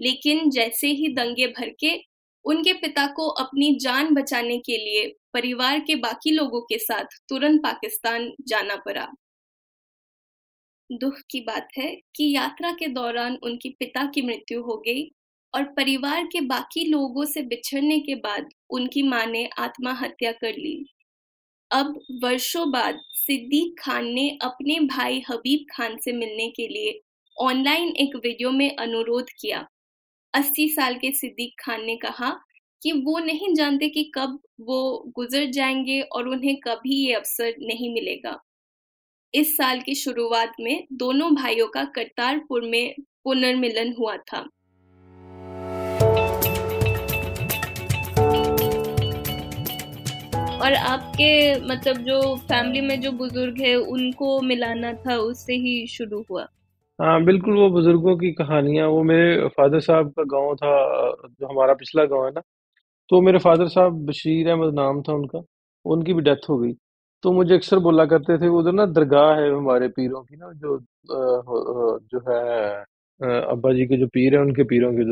लेकिन 0.00 0.50
जैसे 0.50 0.88
ही 0.88 1.08
दंगे 1.08 1.46
भर 1.46 1.68
के 1.80 2.02
उनके 2.44 2.72
पिता 2.72 3.06
को 3.06 3.28
अपनी 3.28 3.78
जान 3.78 4.14
बचाने 4.14 4.58
के 4.58 4.76
लिए 4.76 5.16
परिवार 5.34 5.80
के 5.80 5.94
बाकी 5.96 6.30
लोगों 6.30 6.60
के 6.60 6.78
साथ 6.78 7.04
तुरंत 7.28 7.62
पाकिस्तान 7.62 8.32
जाना 8.48 8.76
पड़ा। 8.76 9.08
दुख 10.92 11.20
की 11.30 11.40
बात 11.40 11.68
है 11.78 11.96
कि 12.16 12.34
यात्रा 12.34 12.72
के 12.72 12.88
दौरान 12.88 13.38
उनकी 13.42 13.68
पिता 13.68 14.04
की 14.06 14.22
मृत्यु 14.22 14.62
हो 14.62 14.76
गई 14.76 15.10
और 15.54 15.64
परिवार 15.64 16.26
के 16.26 16.40
बाकी 16.40 16.84
लोगों 16.84 17.24
से 17.24 17.42
बिछड़ने 17.42 18.00
के 18.00 18.14
बाद 18.14 18.48
उनकी 18.70 19.02
माँ 19.02 19.26
ने 19.26 19.48
आत्महत्या 19.58 20.32
कर 20.32 20.52
ली। 20.52 20.95
अब 21.70 21.94
वर्षों 22.22 22.70
बाद 22.70 23.00
सिद्दीक 23.12 23.74
खान 23.80 24.06
ने 24.06 24.28
अपने 24.42 24.78
भाई 24.80 25.22
हबीब 25.30 25.66
खान 25.72 25.96
से 25.98 26.12
मिलने 26.12 26.48
के 26.50 26.66
लिए 26.68 27.00
ऑनलाइन 27.36 27.88
एक 27.96 28.16
वीडियो 28.16 28.50
में 28.50 28.76
अनुरोध 28.76 29.30
किया। 29.40 29.66
अस्सी 30.34 30.68
साल 30.68 30.94
के 30.94 31.12
सिद्दीक 31.12 31.54
खान 31.60 31.84
ने 31.84 31.96
कहा 31.96 32.30
कि 32.82 32.92
वो 32.92 33.18
नहीं 33.18 33.54
जानते 33.54 33.88
कि 33.88 34.12
कब 34.14 34.38
वो 34.60 34.80
गुजर 35.16 35.46
जाएँगे 35.50 36.00
और 36.02 36.28
उन्हें 36.28 36.56
कभी 36.56 36.96
ये 36.96 37.14
अवसर 37.14 37.54
नहीं 37.60 37.92
मिलेगा। 37.94 38.38
इस 39.34 39.56
साल 39.56 39.80
की 39.80 39.94
शुरुआत 39.94 40.52
में 40.60 40.86
दोनों 40.92 41.34
भाइयों 41.34 41.68
का 41.68 41.84
करतारपुर 41.84 42.62
में 42.62 42.94
पुनर्मिलन 43.24 43.94
हुआ 43.98 44.16
था। 44.16 44.48
और 50.56 50.72
आपके 50.72 51.30
मतलब 51.62 51.96
जो 52.04 52.20
फैमिली 52.42 52.80
में 52.80 53.00
जो 53.00 53.10
बुज़ुर्ग 53.14 53.60
है, 53.60 53.74
उनको 53.76 54.40
मिलाना 54.42 54.92
था, 54.94 55.16
उससे 55.16 55.54
ही 55.54 55.86
शुरू 55.88 56.24
हुआ। 56.30 56.46
हाँ 56.98 57.22
बिल्कुल 57.24 57.56
वो 57.56 57.68
बुज़ुर्गों 57.70 58.16
की 58.16 58.30
कहानियाँ, 58.34 58.88
वो 58.88 59.02
मेरे 59.02 59.48
फादर 59.50 59.80
साहब 59.80 60.10
का 60.10 60.22
गाँव 60.26 60.54
था, 60.56 60.70
जो 61.22 61.46
हमारा 61.46 61.74
पिछला 61.74 62.04
गाँव 62.06 62.24
है 62.26 62.30
ना 62.32 62.42
तो 63.10 63.20
मेरे 63.22 63.38
फादर 63.38 63.68
साहब 63.68 64.04
बशीर 64.06 64.48
अहमद 64.50 64.74
नाम 64.74 65.02
था 65.02 65.12
उनका, 65.14 65.40
उनकी 65.84 66.12
भी 66.14 66.22
डेथ 66.22 66.48
हो 66.50 66.56
गई। 66.58 66.72
तो 67.24 67.32
मुझे 67.32 67.54
अक्सर 67.54 67.78
बोला 67.78 68.04
करते 68.06 68.38
थे, 68.38 68.48
उधर 68.50 68.72
ना 68.72 68.86
दरगाह 68.88 69.34
है 69.40 69.50
हमारे 69.52 69.88
पीरों 69.88 70.22
की 70.22 70.36
ना, 70.36 70.52
जो 70.54 70.78
जो 72.06 72.20
है 72.28 72.84
अब्बा 73.42 73.72
जी 73.72 73.86
के 73.86 73.96
जो 73.96 74.06
पीर 74.14 74.34
है, 74.34 74.40
उनके 74.40 74.64
पीरों 74.64 74.92
की 74.92 75.04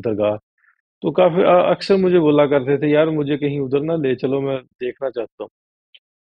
दरगाह। 0.00 0.36
तो 1.02 1.10
काफ़ी 1.12 1.42
अक्सर 1.70 1.96
मुझे 1.96 2.18
बोला 2.20 2.44
करते 2.46 2.76
थे, 2.78 2.90
यार, 2.90 3.08
मुझे 3.10 3.36
कहीं 3.38 3.58
उधर 3.60 3.80
ना 3.82 3.94
ले 3.98 4.14
चलो, 4.16 4.40
मैं 4.40 4.56
देखना 4.80 5.08
चाहता 5.10 5.42
हूँ। 5.42 5.48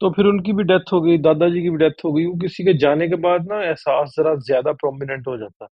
तो 0.01 0.11
फिर 0.13 0.27
उनकी 0.27 0.53
भी 0.53 0.65
डेथ 0.65 0.93
हो 0.93 1.01
गई, 1.03 1.19
दादाजी 1.21 1.63
की 1.63 1.71
भी 1.71 1.79
डेथ 1.79 2.05
हो 2.05 2.13
गई, 2.13 2.25
वो 2.27 2.35
किसी 2.39 2.65
के 2.65 2.75
जाने 2.79 3.09
के 3.09 3.17
बाद 3.21 3.47
ना 3.49 3.63
एहसास 3.65 4.15
जरा 4.19 4.35
ज़्यादा 4.43 4.73
प्रोमिनेंट 4.75 5.29
हो 5.29 5.37
जाता। 5.39 5.69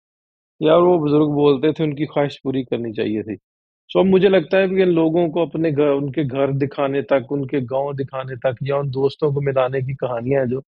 यार, 0.61 0.79
वो 0.79 0.97
बुज़ुर्ग 0.99 1.29
बोलते 1.35 1.73
थे, 1.73 1.83
उनकी 1.83 2.05
ख्वाहिश 2.07 2.39
पूरी 2.43 2.63
करनी 2.65 2.93
चाहिए 2.93 3.23
थी। 3.23 3.37
सो 3.89 3.99
अब 3.99 4.07
मुझे 4.07 4.29
लगता 4.29 4.57
है 4.57 4.69
कि 4.69 4.83
इन 4.83 4.89
लोगों 4.91 5.29
को 5.31 5.45
अपने 5.45 5.71
घर, 5.71 5.89
उनके 5.91 6.25
घर 6.25 6.53
दिखाने 6.57 7.01
तक, 7.05 7.27
उनके 7.31 7.61
गाँव 7.67 7.93
दिखाने 7.95 8.35
तक, 8.39 8.57
या 8.63 8.77
उन 8.77 8.89
दोस्तों 8.91 9.33
को 9.33 9.41
मिलाने 9.43 9.81
की 9.83 9.95
कहानियाँ 9.97 10.41
हैं 10.41 10.49
जो 10.49 10.63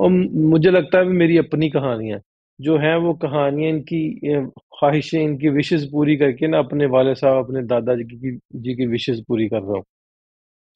और 0.00 0.10
मुझे 0.10 0.70
लगता 0.70 0.98
है 0.98 1.04
मेरी 1.16 1.38
अपनी 1.38 1.70
कहानियाँ 1.70 2.20
जो 2.60 2.76
है 2.78 2.96
वो 2.98 3.12
कहानियाँ 3.18 3.70
इनकी 3.70 4.00
ख्वाहिशें 4.74 5.18
इनकी 5.20 5.48
विशेष 5.50 5.84
पूरी 5.90 6.16
करके 6.16 6.46
ना 6.48 6.58
अपने 6.60 6.86
वाले 6.88 7.14
साहब, 7.14 7.44
अपने 7.44 7.62
दादाजी 7.66 8.04
की 8.06 8.36
जी 8.58 8.74
की 8.76 8.86
विशेष 8.88 9.20
पूरी 9.28 9.48
कर 9.48 9.62
रहा 9.62 9.76
हूँ। 9.76 9.84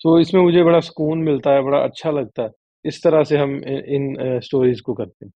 तो 0.01 0.19
इसमें 0.21 0.43
मुझे 0.43 0.65
बड़ा 0.65 0.81
सुकून 0.83 1.19
मिलता 1.23 1.53
है, 1.53 1.63
बड़ा 1.65 1.79
अच्छा 1.81 2.11
लगता 2.13 2.43
है। 2.43 2.51
इस 2.85 3.03
तरह 3.05 3.25
से 3.25 3.39
हम 3.39 3.57
इन 3.67 4.41
स्टोरीज 4.43 4.81
को 4.83 4.95
करते 4.95 5.27
हैं। 5.27 5.33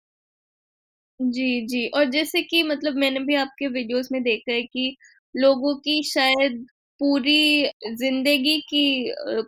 जी 1.20 1.66
जी। 1.68 1.86
और 1.90 2.06
जैसे 2.06 2.42
कि 2.44 2.62
मतलब 2.64 2.96
मैंने 2.96 3.20
भी 3.20 3.36
आपके 3.36 3.68
वीडियोस 3.70 4.10
में 4.12 4.22
देखा 4.24 4.52
है 4.52 4.62
कि 4.64 4.96
लोगों 5.36 5.76
की 5.78 6.02
शायद 6.06 6.66
पूरी 7.00 7.66
ज़िंदगी 7.94 8.58
की 8.70 8.84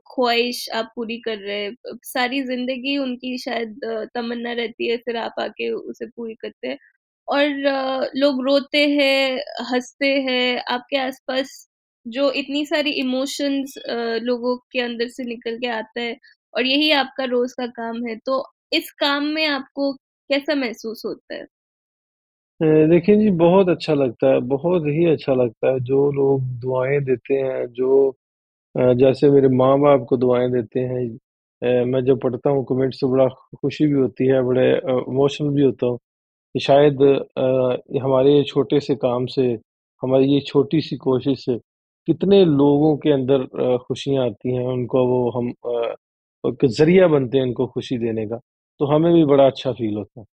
ख्वाहिश 0.07 0.67
आप 0.75 0.91
पूरी 0.95 1.17
कर 1.21 1.37
रहे 1.39 1.57
हैं। 1.59 1.75
सारी 2.05 2.41
ज़िंदगी 2.45 2.97
उनकी 2.99 3.37
शायद 3.39 3.79
तमन्ना 4.15 4.53
रहती 4.53 4.87
है, 4.89 4.97
फिर 4.97 5.17
आप 5.19 5.35
आके 5.41 5.69
उसे 5.71 6.05
पूरी 6.07 6.35
करते 6.37 6.67
हैं। 6.67 6.77
और 7.27 7.45
लोग 8.17 8.43
रोते 8.45 8.85
हैं, 8.89 9.41
हँसते 9.71 10.07
हैं, 10.21 10.61
आपके 10.69 10.97
आसपास 10.99 11.67
जो 12.05 12.31
इतनी 12.33 12.65
सारी 12.67 12.91
इमोशंस 13.01 13.73
लोगों 14.23 14.55
के 14.71 14.79
अंदर 14.81 15.07
से 15.09 15.23
निकल 15.25 15.57
के 15.59 15.67
आता 15.71 16.01
है 16.01 16.15
और 16.53 16.65
यही 16.65 16.91
आपका 16.93 17.23
रोज 17.27 17.53
का 17.53 17.67
काम 17.73 18.05
है 18.07 18.15
तो 18.25 18.43
इस 18.73 18.91
काम 18.99 19.23
में 19.29 19.45
आपको 19.47 19.91
कैसा 20.29 20.55
महसूस 20.57 21.01
होता 21.05 21.35
है? 21.35 21.45
देखिए 22.59 23.15
जी, 23.17 23.29
बहुत 23.31 23.69
अच्छा 23.69 23.93
लगता 23.93 24.27
है, 24.27 24.39
बहुत 24.43 24.83
ही 24.87 25.05
अच्छा 25.07 25.33
लगता 25.33 25.71
है। 25.71 25.79
जो 25.81 26.11
लोग 26.11 26.41
दुआएँ 26.59 26.99
देते 27.05 27.33
हैं, 27.35 27.65
जो 27.69 28.15
जैसे 28.75 29.29
मेरे 29.31 29.49
माँ 29.51 29.79
बाप 29.81 30.05
को 30.09 30.17
दुआएँ 30.17 30.49
देते 30.51 30.79
हैं 30.81 31.83
मैं 31.85 32.03
जब 32.05 32.19
पढ़ता 32.21 32.49
हूँ 32.49 32.65
कमेंट्स 32.65 32.99
से 32.99 33.07
बड़ा 33.07 33.27
खुशी 33.57 33.87
भी 33.87 33.93
होती 33.93 34.27
है, 34.27 34.41
बड़े 34.43 34.67
इमोशनल 35.09 35.49
भी 35.51 35.63
होता 35.63 35.87
हूँ 35.87 35.97
कि 36.55 36.61
शायद 36.61 37.01
हमारे 38.03 38.33
ये 38.33 38.43
छोटे 38.45 38.79
से 38.81 38.95
काम 38.97 39.25
से, 39.27 39.47
हमारी 40.03 40.33
ये 40.33 40.41
छोटी 40.47 40.81
सी 40.81 40.97
कोशिश 40.99 41.45
से 41.45 41.57
कितने 42.07 42.43
लोगों 42.45 42.97
के 42.99 43.11
अंदर 43.13 43.45
खुशियाँ 43.87 44.25
आती 44.27 44.55
हैं, 44.55 44.65
उनको 44.67 45.07
वो 45.07 45.29
हम 45.31 45.53
ज़रिया 46.67 47.07
बनते 47.09 47.37
हैं 47.37 47.45
उनको 47.45 47.67
खुशी 47.69 47.97
देने 47.99 48.27
का। 48.27 48.37
तो 48.79 48.85
हमें 48.87 49.13
भी 49.13 49.25
बड़ा 49.27 49.47
अच्छा 49.47 49.71
फील 49.73 49.97
होता 49.97 50.21
है। 50.21 50.25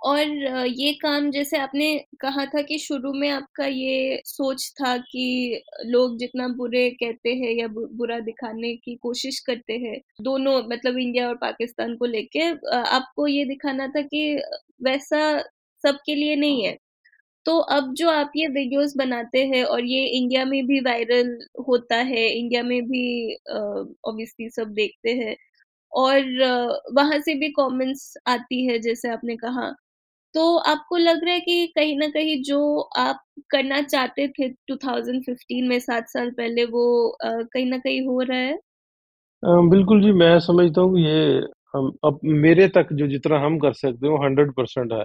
और 0.00 0.28
ये 0.70 0.92
काम 0.94 1.30
जैसे 1.30 1.58
आपने 1.58 1.86
कहा 2.20 2.44
था 2.46 2.60
कि 2.62 2.78
शुरू 2.78 3.12
में 3.14 3.28
आपका 3.30 3.66
ये 3.66 4.20
सोच 4.26 4.68
था 4.74 4.96
कि 5.00 5.62
लोग 5.86 6.16
जितना 6.18 6.46
बुरे 6.50 6.88
कहते 6.92 7.34
हैं 7.36 7.50
या 7.52 7.66
बुरा 7.68 8.18
दिखाने 8.20 8.74
की 8.76 8.94
कोशिश 8.98 9.38
करते 9.40 9.72
हैं, 9.78 10.00
दोनों 10.22 10.56
मतलब 10.68 10.98
इंडिया 10.98 11.28
और 11.28 11.34
पाकिस्तान 11.38 11.96
को 11.96 12.06
लेके 12.06 12.48
आपको 12.74 13.26
ये 13.28 13.44
दिखाना 13.46 13.86
था 13.88 14.02
कि 14.04 14.22
वैसा 14.82 15.20
सबके 15.84 16.14
लिए 16.14 16.36
नहीं 16.36 16.64
है। 16.64 16.76
तो 17.46 17.58
अब 17.70 17.92
जो 17.96 18.10
आप 18.10 18.32
ये 18.36 18.46
वीडियोस 18.50 18.94
बनाते 18.96 19.44
हैं 19.48 19.62
और 19.66 19.84
ये 19.86 20.06
इंडिया 20.10 20.44
में 20.46 20.66
भी 20.66 20.80
वायरल 20.82 21.38
होता 21.68 21.96
है, 21.98 22.28
इंडिया 22.30 22.62
में 22.64 22.82
भी 22.84 23.34
ऑब्वियसली 23.50 24.48
सब 24.50 24.72
देखते 24.74 25.14
हैं 25.16 25.36
और 25.92 26.24
वहाँ 26.94 27.20
से 27.20 27.34
भी 27.36 27.48
कमेंट्स 27.52 28.14
आती 28.28 28.64
है 28.66 28.78
जैसे 28.80 29.10
आपने 29.10 29.36
कहा। 29.38 29.72
तो 30.34 30.56
आपको 30.66 30.96
लग 30.98 31.24
रहा 31.24 31.34
है 31.34 31.40
कि 31.40 31.66
कहीं 31.76 31.96
ना 31.98 32.06
कहीं 32.10 32.42
जो 32.44 32.58
आप 32.98 33.22
करना 33.50 33.80
चाहते 33.84 34.28
थे 34.30 34.48
2015 34.68 35.68
में 35.68 35.78
सात 35.80 36.08
साल 36.08 36.30
पहले 36.32 36.64
वो 36.68 36.84
कहीं 37.24 37.66
ना 37.66 37.78
कहीं 37.78 38.02
हो 38.06 38.20
रहा 38.22 38.38
है? 38.38 38.58
बिल्कुल 39.42 40.02
जी, 40.02 40.10
मैं 40.12 40.38
समझता 40.40 40.80
हूँ 40.80 40.98
ये, 41.00 41.38
हम, 41.74 41.90
अब 42.04 42.18
मेरे 42.24 42.66
तक 42.70 42.92
जो 42.92 43.06
जितना 43.06 43.38
हम 43.40 43.58
कर 43.58 43.72
सकते 43.74 44.06
हो 44.06 44.16
हंड्रेड 44.24 44.52
परसेंट 44.54 44.92
है। 44.92 45.04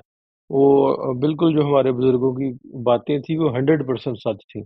वो 0.50 1.14
बिल्कुल 1.22 1.54
जो 1.56 1.64
हमारे 1.64 1.92
बुज़ुर्गों 1.92 2.34
की 2.36 2.52
बातें 2.84 3.22
थी, 3.22 3.38
वो 3.38 3.50
हंड्रेड 3.50 3.84
परसेंट 3.88 4.18
सच 4.20 4.44
थी। 4.48 4.64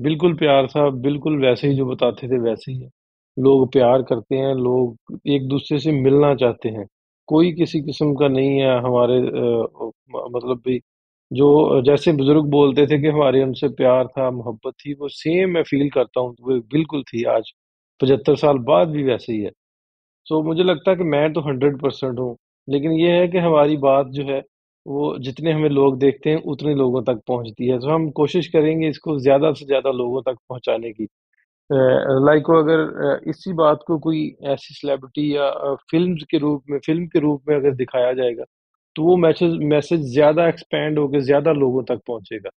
बिल्कुल 0.00 0.34
प्यार 0.36 0.68
था, 0.68 0.88
बिल्कुल 1.00 1.40
वैसे 1.40 1.68
ही 1.68 1.76
जो 1.76 1.86
बताते 1.86 2.28
थे, 2.28 2.38
वैसे 2.40 2.72
ही 2.72 2.80
है। 2.80 2.90
लोग 3.36 3.70
प्यार 3.72 4.02
करते 4.04 4.36
हैं, 4.36 4.54
लोग 4.56 5.18
एक 5.28 5.48
दूसरे 5.48 5.78
से 5.80 5.92
मिलना 5.94 6.34
चाहते 6.36 6.68
हैं। 6.70 6.86
कोई 7.28 7.52
किसी 7.54 7.80
किस्म 7.82 8.14
का 8.16 8.28
नहीं 8.30 8.58
है 8.60 8.76
हमारे 8.80 9.20
मतलब 10.28 10.62
भी 10.66 10.80
जो 11.30 11.80
जैसे 11.82 12.12
बुज़ुर्ग 12.14 12.44
बोलते 12.50 12.86
थे 12.86 12.98
कि 13.00 13.08
हमारे 13.08 13.42
उनसे 13.42 13.68
प्यार 13.70 14.06
था, 14.08 14.30
मोहब्बत 14.32 14.74
थी, 14.76 14.94
वो 14.94 15.08
सेम 15.10 15.50
मैं 15.50 15.62
फील 15.64 15.88
करता 15.90 16.20
हूँ, 16.20 16.34
वो 16.40 16.60
बिल्कुल 16.72 17.02
थी, 17.04 17.24
आज 17.26 17.52
पचहत्तर 18.00 18.36
साल 18.36 18.58
बाद 18.64 18.88
भी 18.90 19.02
वैसे 19.04 19.32
ही 19.32 19.40
है। 19.40 19.50
सो 20.26 20.42
मुझे 20.44 20.64
लगता 20.64 20.90
है 20.90 20.96
कि 20.96 21.04
मैं 21.06 21.32
तो 21.32 21.40
हंड्रेड 21.42 21.80
परसेंट 21.80 22.18
हूँ, 22.18 22.36
लेकिन 22.68 22.92
ये 22.94 23.12
है 23.12 23.28
कि 23.28 23.38
हमारी 23.40 23.76
बात 23.78 24.06
जो 24.10 24.24
है, 24.26 24.42
वो 24.86 25.16
जितने 25.20 25.52
हमें 25.52 25.68
लोग 25.70 25.98
देखते 25.98 26.30
हैं, 26.30 26.42
उतने 26.44 26.74
लोगों 26.76 27.02
तक 27.04 27.20
पहुँचती 27.28 27.68
है। 27.68 27.78
तो 27.80 27.90
हम 27.90 28.10
कोशिश 28.14 28.48
करेंगे 28.48 28.88
इसको 28.88 29.18
ज़्यादा 29.20 29.52
से 29.54 29.66
ज़्यादा 29.66 29.90
लोगों 29.92 30.22
तक 30.24 30.36
पहुँचाने 30.48 30.92
की। 30.92 31.08
लाइक 31.70 32.50
अगर 32.52 33.20
इसी 33.30 33.52
बात 33.54 33.80
को 33.86 33.98
कोई 34.00 34.20
ऐसी 34.46 34.74
सेलिब्रिटी 34.74 35.34
या 35.36 35.50
फ़िल्म 35.90 36.14
के 36.30 36.38
रूप 36.38 36.62
में 36.70 36.78
फ़िल्म 36.80 37.06
के 37.08 37.18
रूप 37.20 37.42
में 37.48 37.54
अगर 37.56 37.74
दिखाया 37.76 38.12
जाएगा 38.14 38.44
तो 38.96 39.02
वो 39.04 39.16
मैसेज 39.18 39.52
मैसेज 39.66 40.00
ज़्यादा 40.12 40.46
एक्सपेंड 40.48 40.98
होकर 40.98 41.20
ज़्यादा 41.22 41.52
लोगों 41.54 41.82
तक 41.84 42.00
पहुँचेगा। 42.08 42.50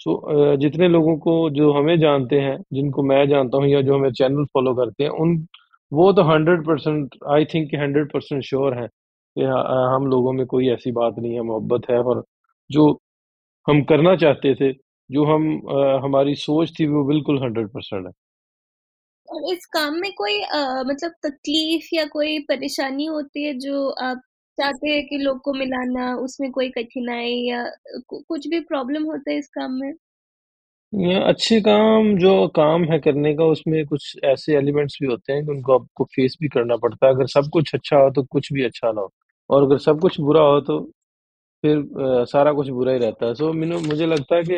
सो 0.00 0.14
अ, 0.52 0.56
जितने 0.58 0.88
लोगों 0.88 1.16
को 1.18 1.34
जो 1.52 1.72
हमें 1.74 1.98
जानते 2.00 2.40
हैं, 2.40 2.58
जिनको 2.72 3.02
मैं 3.04 3.28
जानता 3.28 3.58
हूँ 3.58 3.68
या 3.68 3.82
जो 3.82 3.96
हमें 3.96 4.12
चैनल 4.12 4.44
फ़ॉलो 4.46 4.74
करते 4.76 5.04
हैं, 5.04 5.10
उन 5.12 5.36
वो 5.92 6.12
तो 6.14 6.22
100% 6.24 7.16
I 7.30 7.44
think 7.46 7.74
hundred 7.76 8.12
percent 8.12 8.44
sure 8.44 8.78
हैं 8.78 8.88
कि 8.88 9.44
हम 9.88 10.06
लोगों 10.08 10.32
में 10.34 10.46
कोई 10.48 10.68
ऐसी 10.70 10.92
बात 10.94 11.16
नहीं 11.18 11.34
है, 11.34 11.42
मोहब्बत 11.42 11.90
है 11.90 11.98
और 12.00 12.24
जो 12.70 12.90
हम 13.66 13.82
करना 13.86 14.16
चाहते 14.18 14.54
थे, 14.56 14.72
जो 15.10 15.24
हम 15.26 15.48
हमारी 16.04 16.34
सोच 16.38 16.72
थी 16.78 16.86
वो 16.88 17.04
बिल्कुल 17.06 17.40
100% 17.40 18.06
है। 18.06 18.12
और 19.28 19.52
इस 19.52 19.64
काम 19.68 19.94
में 19.96 20.10
कोई 20.14 20.40
अ, 20.42 20.58
मतलब 20.86 21.12
तकलीफ़ 21.22 21.88
या 21.94 22.04
कोई 22.08 22.38
परेशानी 22.48 23.06
होती 23.06 23.44
है 23.44 23.52
जो 23.60 23.88
आप 24.02 24.20
चाहते 24.58 24.90
हैं 24.90 25.02
कि 25.06 25.18
लोग 25.18 25.40
को 25.42 25.52
मिलाना, 25.54 26.14
उसमें 26.18 26.50
कोई 26.52 26.68
कठिनाई 26.72 27.32
या 27.44 27.64
कुछ 28.10 28.46
भी 28.48 28.60
प्रॉब्लम 28.64 29.04
होता 29.04 29.30
है 29.30 29.38
इस 29.38 29.48
काम 29.50 29.72
में? 29.74 29.94
अच्छे 30.92 31.60
काम 31.60 32.16
जो 32.18 32.30
काम 32.56 32.84
है 32.84 32.98
करने 33.00 33.34
का 33.34 33.44
उसमें 33.46 33.84
कुछ 33.86 34.14
ऐसे 34.24 34.56
एलिमेंट्स 34.56 34.96
भी 35.00 35.06
होते 35.06 35.32
हैं 35.32 35.44
कि 35.44 35.50
उनको 35.50 35.72
आपको 35.74 36.04
फेस 36.06 36.36
भी 36.40 36.48
करना 36.48 36.76
पड़ता 36.76 37.06
है। 37.06 37.12
अगर 37.14 37.26
सब 37.28 37.48
कुछ 37.52 37.74
अच्छा 37.74 37.96
हो 37.96 38.10
तो 38.10 38.22
कुछ 38.26 38.52
भी 38.52 38.62
अच्छा 38.64 38.92
ना 38.92 39.00
हो 39.00 39.10
और 39.50 39.62
अगर 39.62 39.78
सब 39.80 40.00
कुछ 40.00 40.20
बुरा 40.20 40.40
हो 40.42 40.60
तो 40.62 40.80
फिर 41.64 41.78
अ, 41.78 42.24
सारा 42.26 42.52
कुछ 42.54 42.68
बुरा 42.70 42.92
ही 42.92 42.98
रहता 42.98 43.26
है। 43.26 43.34
सो 43.36 43.52
मैंने 43.54 43.76
मुझे 43.80 44.06
लगता 44.06 44.36
है 44.36 44.44
कि 44.44 44.56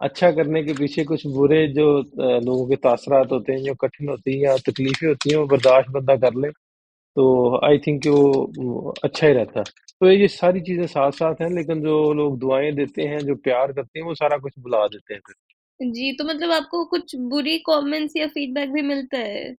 अच्छा 0.00 0.30
करने 0.32 0.62
के 0.64 0.72
पीछे 0.74 1.02
कुछ 1.04 1.26
बुरे 1.28 1.66
जो 1.68 1.84
अ, 2.00 2.40
लोगों 2.40 2.66
के 2.68 2.76
तासरात 2.78 3.32
होते 3.32 3.52
हैं, 3.52 3.62
जो 3.62 3.74
कठिन 3.76 4.08
होती 4.08 4.32
हैं 4.32 4.42
या 4.42 4.56
तकलीफ़ें 4.68 5.08
होती 5.08 5.30
हैं, 5.30 5.36
वो 5.36 5.46
बर्दाश्त 5.46 5.90
बंदा 5.90 6.16
कर 6.18 6.34
ले, 6.36 6.50
तो 6.96 7.60
आई 7.66 7.78
थिंक 7.78 8.02
कि 8.02 8.08
वो 8.10 8.22
वो 8.58 8.94
अच्छा 9.04 9.26
ही 9.26 9.32
रहता 9.34 9.60
है। 9.60 9.64
तो 10.00 10.10
ये 10.12 10.28
सारी 10.30 10.60
चीज़ें 10.62 10.86
साथ-साथ 10.88 11.42
हैं, 11.42 11.50
लेकिन 11.52 11.82
जो 11.82 12.12
लोग 12.14 12.38
दुआएँ 12.38 12.72
देते 12.74 13.02
हैं, 13.04 13.20
जो 13.20 13.34
प्यार 13.40 13.72
करते 13.72 13.98
हैं, 13.98 14.06
वो 14.06 14.14
सारा 14.16 14.38
कुछ 14.38 14.58
भुला 14.60 14.86
देते 14.88 15.14
हैं 15.14 15.20
फिर। 15.26 15.36
जी, 15.80 16.12
तो 16.12 16.24
मतलब 16.24 16.50
आपको 16.52 16.84
कुछ 16.86 17.14
बुरी 17.28 17.58
कमेंट्स 17.66 18.16
या 18.16 18.26
फीडबैक 18.28 18.72
भी 18.72 18.82
मिलता 18.84 19.18
है? 19.18 19.54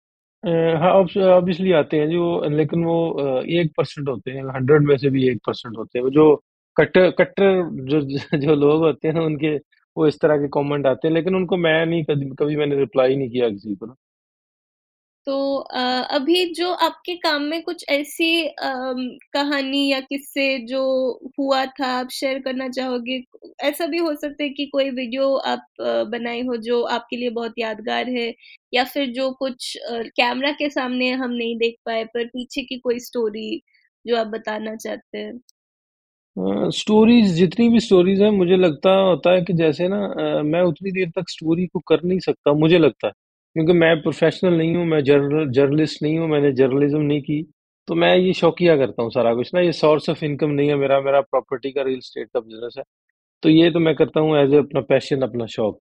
अ, 0.44 0.48
हाँ, 0.78 0.90
ऑब्स 0.92 1.16
ऑब्वियसली 1.18 1.72
आते 1.74 1.96
हैं 1.96 2.08
जो 2.10 2.48
लेकिन 2.50 2.84
वो 2.84 2.96
अ, 3.12 3.42
1% 3.52 4.08
होते 4.08 4.30
हैं, 4.30 4.42
100 4.46 4.82
में 4.84 4.96
से 4.98 5.10
भी 5.10 5.26
1% 5.28 5.76
होते 5.78 5.98
हैं। 5.98 6.04
वो 6.04 6.10
जो 6.12 6.34
कट्टर 6.76 7.10
कट्टर 7.12 7.62
जो 7.86 8.00
जो 8.40 8.54
लोग 8.56 8.82
होते 8.82 9.08
हैं 9.08 9.14
ना, 9.14 9.22
उनके 9.22 9.56
वो 9.96 10.06
इस 10.06 10.18
तरह 10.20 10.36
के 10.38 10.48
कमेंट 10.52 10.86
आते 10.86 11.08
हैं, 11.08 11.14
लेकिन 11.14 11.34
उनको 11.36 11.56
मैं 11.58 11.84
नहीं 11.86 12.04
कभी 12.06 12.30
कभी 12.38 12.56
मैंने 12.56 12.76
रिप्लाई 12.78 13.16
नहीं 13.16 13.30
किया 13.30 13.48
किसी 13.50 13.74
को 13.76 13.86
ना। 13.86 13.94
तो 15.26 15.34
अ, 15.56 15.80
अभी 16.10 16.44
जो 16.54 16.70
आपके 16.80 17.14
काम 17.18 17.42
में 17.44 17.62
कुछ 17.62 17.84
ऐसी 17.90 18.28
अम, 18.46 18.96
कहानी 19.32 19.80
या 19.88 20.00
किस्से 20.02 20.46
जो 20.66 20.80
हुआ 21.38 21.64
था, 21.70 21.86
आप 21.90 22.08
शेयर 22.12 22.38
करना 22.40 22.68
चाहोगे? 22.70 23.20
ऐसा 23.62 23.86
भी 23.86 23.98
हो 23.98 24.14
सकता 24.14 24.42
है 24.42 24.48
कि 24.50 24.66
कोई 24.68 24.90
वीडियो 24.92 25.34
आप 25.46 25.66
बनाए 26.10 26.40
हो 26.42 26.56
जो 26.62 26.82
आपके 26.90 27.16
लिए 27.16 27.30
बहुत 27.32 27.54
यादगार 27.58 28.08
है 28.10 28.32
या 28.72 28.84
फिर 28.86 29.10
जो 29.12 29.30
कुछ 29.36 29.76
अ, 29.78 30.02
कैमरा 30.16 30.52
के 30.54 30.70
सामने 30.70 31.10
हम 31.14 31.30
नहीं 31.32 31.56
देख 31.58 31.76
पाए 31.86 32.04
पर 32.14 32.26
पीछे 32.28 32.62
की 32.64 32.78
कोई 32.80 32.98
स्टोरी 33.00 33.50
जो 34.04 34.16
आप 34.16 34.26
बताना 34.28 34.76
चाहते 34.76 35.18
हैं? 35.18 35.38
स्टोरीज़ 36.38 37.34
जितनी 37.34 37.68
भी 37.68 37.80
स्टोरीज़ 37.80 38.22
हैं, 38.22 38.30
मुझे 38.30 38.56
लगता 38.56 38.90
होता 38.90 39.30
है 39.32 39.40
कि 39.42 39.52
जैसे 39.52 39.86
ना 39.88 39.98
मैं 40.44 40.60
उतनी 40.62 40.90
देर 40.92 41.08
तक 41.16 41.28
स्टोरी 41.30 41.66
को 41.66 41.78
कर 41.88 42.02
नहीं 42.04 42.18
सकता, 42.18 42.52
मुझे 42.52 42.78
लगता 42.78 43.06
है। 43.06 43.12
क्योंकि 43.56 43.72
मैं 43.72 43.94
प्रोफ़ेशनल 44.02 44.56
नहीं 44.58 44.74
हूँ, 44.76 44.84
मैं 44.86 45.02
जर्नल 45.04 45.50
जर्नलिस्ट 45.52 46.02
नहीं 46.02 46.18
हूँ, 46.18 46.28
मैंने 46.28 46.52
जर्नलिज़्म 46.52 47.00
नहीं 47.00 47.20
की, 47.22 47.42
तो 47.88 47.94
मैं 47.94 48.16
ये 48.16 48.32
शौकिया 48.32 48.76
करता 48.76 49.02
हूँ 49.02 49.10
सारा 49.10 49.34
कुछ 49.34 49.50
ना, 49.54 49.60
ये 49.60 49.72
सोर्स 49.72 50.08
ऑफ़ 50.10 50.24
इनकम 50.24 50.50
नहीं 50.50 50.68
है 50.68 50.76
मेरा, 50.76 51.00
मेरा 51.00 51.20
प्रॉपर्टी 51.20 51.72
का 51.72 51.82
रियल 51.82 51.98
एस्टेट 51.98 52.28
का 52.34 52.40
बिज़नेस 52.40 52.74
है। 52.78 52.84
तो 53.42 53.48
ये 53.48 53.70
तो 53.70 53.80
मैं 53.80 53.94
करता 53.96 54.20
हूँ 54.20 54.36
एज़ 54.38 54.54
ए 54.54 54.58
अपना 54.58 54.80
पैशन, 54.80 55.22
अपना 55.22 55.46
शौक। 55.46 55.78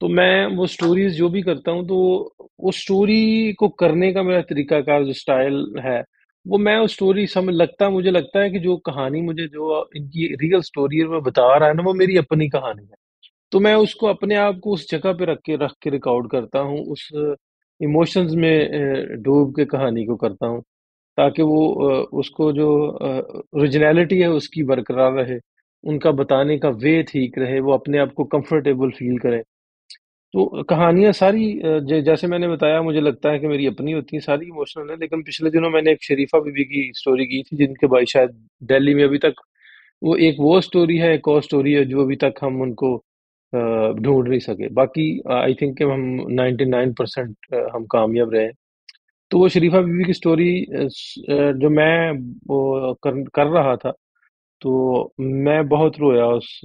तो 0.00 0.08
मैं 0.08 0.46
वो 0.56 0.66
स्टोरीज़ 0.66 1.14
जो 1.16 1.28
भी 1.28 1.42
करता 1.42 1.70
हूँ, 1.70 1.86
तो 1.88 2.34
उस 2.60 2.80
स्टोरी 2.82 3.52
को 3.52 3.68
करने 3.70 4.12
का 4.14 4.22
मेरा 4.22 4.42
तरीकाकार 4.42 5.04
जो 5.04 5.12
स्टाइल 5.12 5.64
है, 5.80 6.02
वो 6.46 6.58
मैं 6.58 6.76
उस 6.78 6.92
स्टोरी 6.94 7.26
समझ 7.26 7.54
लगता 7.54 7.88
मुझे 7.90 8.10
लगता 8.10 8.40
है 8.40 8.50
कि 8.50 8.58
जो 8.60 8.76
कहानी 8.86 9.20
मुझे 9.22 9.46
जो 9.48 9.88
इनकी 9.96 10.26
रियल 10.36 10.60
स्टोरी 10.62 10.98
है, 10.98 11.06
मैं 11.08 11.20
बता 11.22 11.56
रहा 11.56 11.68
है 11.68 11.74
ना, 11.74 11.82
वो 11.82 11.94
मेरी 11.94 12.16
अपनी 12.18 12.48
कहानी 12.50 12.82
है। 12.82 12.96
तो 13.52 13.60
मैं 13.60 13.74
उसको 13.76 14.06
अपने 14.08 14.36
आप 14.36 14.60
को 14.64 14.72
उस 14.74 14.90
जगह 14.90 15.12
पे 15.14 15.24
रख 15.26 15.40
के 15.46 15.56
रख 15.58 15.72
के 15.82 15.90
रिकॉर्ड 15.90 16.30
करता 16.32 16.60
हूँ, 16.60 16.80
उस 16.86 17.08
इमोशंस 17.80 18.32
में 18.36 19.22
डूब 19.22 19.54
के 19.56 19.64
कहानी 19.66 20.04
को 20.06 20.16
करता 20.16 20.46
हूँ, 20.46 20.62
ताकि 21.18 21.42
वो 21.44 21.66
उसको 22.20 22.52
जो 22.52 22.68
ओरिजिनैलिटी 23.56 24.20
है 24.20 24.28
उसकी 24.32 24.62
बरकरार 24.64 25.12
रहे, 25.14 25.38
उनका 25.84 26.12
बताने 26.14 26.58
का 26.58 26.68
वे 26.78 27.02
ठीक 27.04 27.38
रहे, 27.38 27.60
वो 27.60 27.72
अपने 27.74 27.98
आप 27.98 28.12
को 28.16 28.24
कंफर्टेबल 28.26 28.90
फ़ील 28.92 29.18
करें। 29.20 29.42
तो 30.34 30.62
कहानियाँ 30.64 31.12
सारी 31.12 31.42
जैसे 32.02 32.26
मैंने 32.26 32.48
बताया 32.48 32.80
मुझे 32.82 33.00
लगता 33.00 33.30
है 33.30 33.38
कि 33.38 33.46
मेरी 33.46 33.66
अपनी 33.66 33.92
होती 33.92 34.16
हैं, 34.16 34.20
सारी 34.22 34.46
इमोशनल 34.46 34.90
हैं, 34.90 34.96
लेकिन 34.98 35.22
पिछले 35.22 35.50
दिनों 35.50 35.70
मैंने 35.70 35.92
एक 35.92 36.02
शरीफा 36.04 36.38
बीबी 36.40 36.64
की 36.64 36.90
स्टोरी 36.96 37.26
की 37.26 37.42
थी, 37.42 37.56
जिनके 37.56 37.86
भाई 37.86 38.06
शायद 38.06 38.30
दिल्ली 38.70 38.94
में 38.94 39.02
अभी 39.04 39.18
तक 39.18 39.34
वो 40.02 40.16
एक 40.18 40.36
वो 40.40 40.60
स्टोरी 40.62 40.96
है, 40.98 41.12
एक 41.14 41.28
और 41.28 41.42
स्टोरी 41.42 41.72
है, 41.72 41.84
जो 41.86 42.02
अभी 42.04 42.16
तक 42.24 42.34
हम 42.42 42.60
उनको 42.62 42.94
ढूँढ 43.52 44.28
नहीं 44.28 44.38
सके। 44.40 44.68
बाकी 44.74 45.06
आई 45.34 45.54
थिंक 45.62 45.82
हम 45.82 46.02
99% 46.32 47.36
अ, 47.54 47.68
हम 47.74 47.84
कामयाब 47.92 48.34
रहे 48.34 48.48
तो 49.30 49.38
वो 49.38 49.48
शरीफा 49.50 49.80
बीबी 49.82 50.04
की 50.04 50.14
स्टोरी 50.14 50.50
जो 51.60 51.70
मैं 51.70 52.12
वो 52.48 52.94
कर 53.04 53.22
कर 53.36 53.46
रहा 53.48 53.76
था, 53.76 53.92
तो 54.62 55.12
मैं 55.20 55.68
बहुत 55.68 55.98
रोया 56.00 56.26
उस 56.28 56.60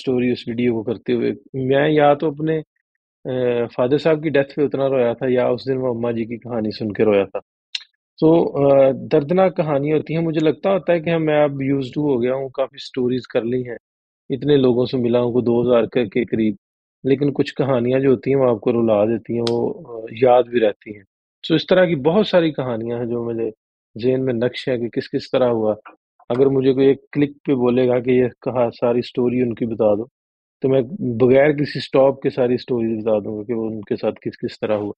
स्टोरी, 0.00 0.32
उस 0.32 0.44
वीडियो 0.48 0.74
को 0.74 0.82
करते 0.84 1.12
हुए। 1.14 1.32
मैं 1.68 1.88
या 1.90 2.14
तो 2.16 2.30
अपने 2.32 2.62
फ़ादर 3.68 3.98
साहब 3.98 4.22
की 4.22 4.30
डेथ 4.30 4.54
पे 4.56 4.64
उतना 4.64 4.86
रोया 4.88 5.12
था 5.14 5.28
या 5.32 5.48
उस 5.50 5.66
दिन 5.68 5.78
वो 5.78 5.94
अम्मा 5.94 6.12
जी 6.12 6.24
की 6.26 6.36
कहानी 6.38 6.70
सुन 6.72 6.90
के 6.92 7.04
रोया 7.04 7.24
था। 7.26 7.40
तो 8.18 8.30
दर्दनाक 9.08 9.56
कहानी 9.56 9.90
होती 9.90 10.14
है, 10.14 10.20
मुझे 10.22 10.40
लगता 10.40 10.70
होता 10.70 10.92
है 10.92 11.00
कि 11.00 11.10
हाँ, 11.10 11.18
मैं 11.20 11.42
अब 11.44 11.62
यूज़ 11.62 11.92
टू 11.94 12.02
हो 12.02 12.18
गया 12.18 12.34
हूँ, 12.34 12.50
काफ़ी 12.56 12.78
स्टोरीज़ 12.80 13.26
कर 13.32 13.44
ली 13.44 13.62
हैं। 13.64 13.76
इतने 14.30 14.56
लोगों 14.56 14.86
से 14.86 14.98
मिला 14.98 15.18
हूँ, 15.20 15.32
को 15.32 15.42
2000 15.42 15.86
के 15.88 16.06
के 16.08 16.24
करीब। 16.26 16.56
लेकिन 17.04 17.30
कुछ 17.32 17.50
कहानियाँ 17.52 18.00
जो 18.00 18.10
होती 18.10 18.30
हैं, 18.30 18.38
वो 18.38 18.48
आपको 18.54 18.70
रुला 18.72 19.04
देती 19.06 19.34
हैं, 19.34 19.42
वो 19.42 20.06
याद 20.14 20.48
भी 20.48 20.60
रहती 20.60 20.94
हैं। 20.94 21.04
सो 21.44 21.54
इस 21.56 21.66
तरह 21.70 21.86
की 21.86 21.94
बहुत 22.04 22.28
सारी 22.28 22.50
कहानियाँ 22.52 22.98
हैं, 23.00 23.08
जो 23.08 23.24
मेरे 23.24 23.52
ज़हन 23.96 24.20
में 24.22 24.32
नक्श 24.34 24.68
है 24.68 24.78
कि 24.78 24.88
किस-किस 24.88 25.30
तरह 25.32 25.48
हुआ। 25.50 25.76
अगर 26.30 26.48
मुझे 26.48 26.72
कोई 26.74 26.88
एक 26.88 27.00
क्लिक 27.12 27.32
पे 27.46 27.54
बोलेगा 27.56 27.98
कि 28.00 28.20
ये 28.22 28.28
कहा 28.42 28.68
सारी 28.72 29.02
स्टोरी 29.02 29.42
उनकी 29.42 29.66
बता 29.66 29.94
दो, 29.96 30.08
तो 30.62 30.68
मैं 30.68 30.82
बगैर 31.18 31.52
किसी 31.54 31.80
स्टॉप 31.80 32.20
के 32.22 32.30
सारी 32.30 32.56
स्टोरीज़ 32.58 32.98
बता 32.98 33.18
दूँगा 33.20 33.42
कि 33.44 33.54
वो 33.54 33.66
उनके 33.66 33.96
साथ 33.96 34.12
किस-किस 34.22 34.58
तरह 34.60 34.74
हुआ। 34.76 34.92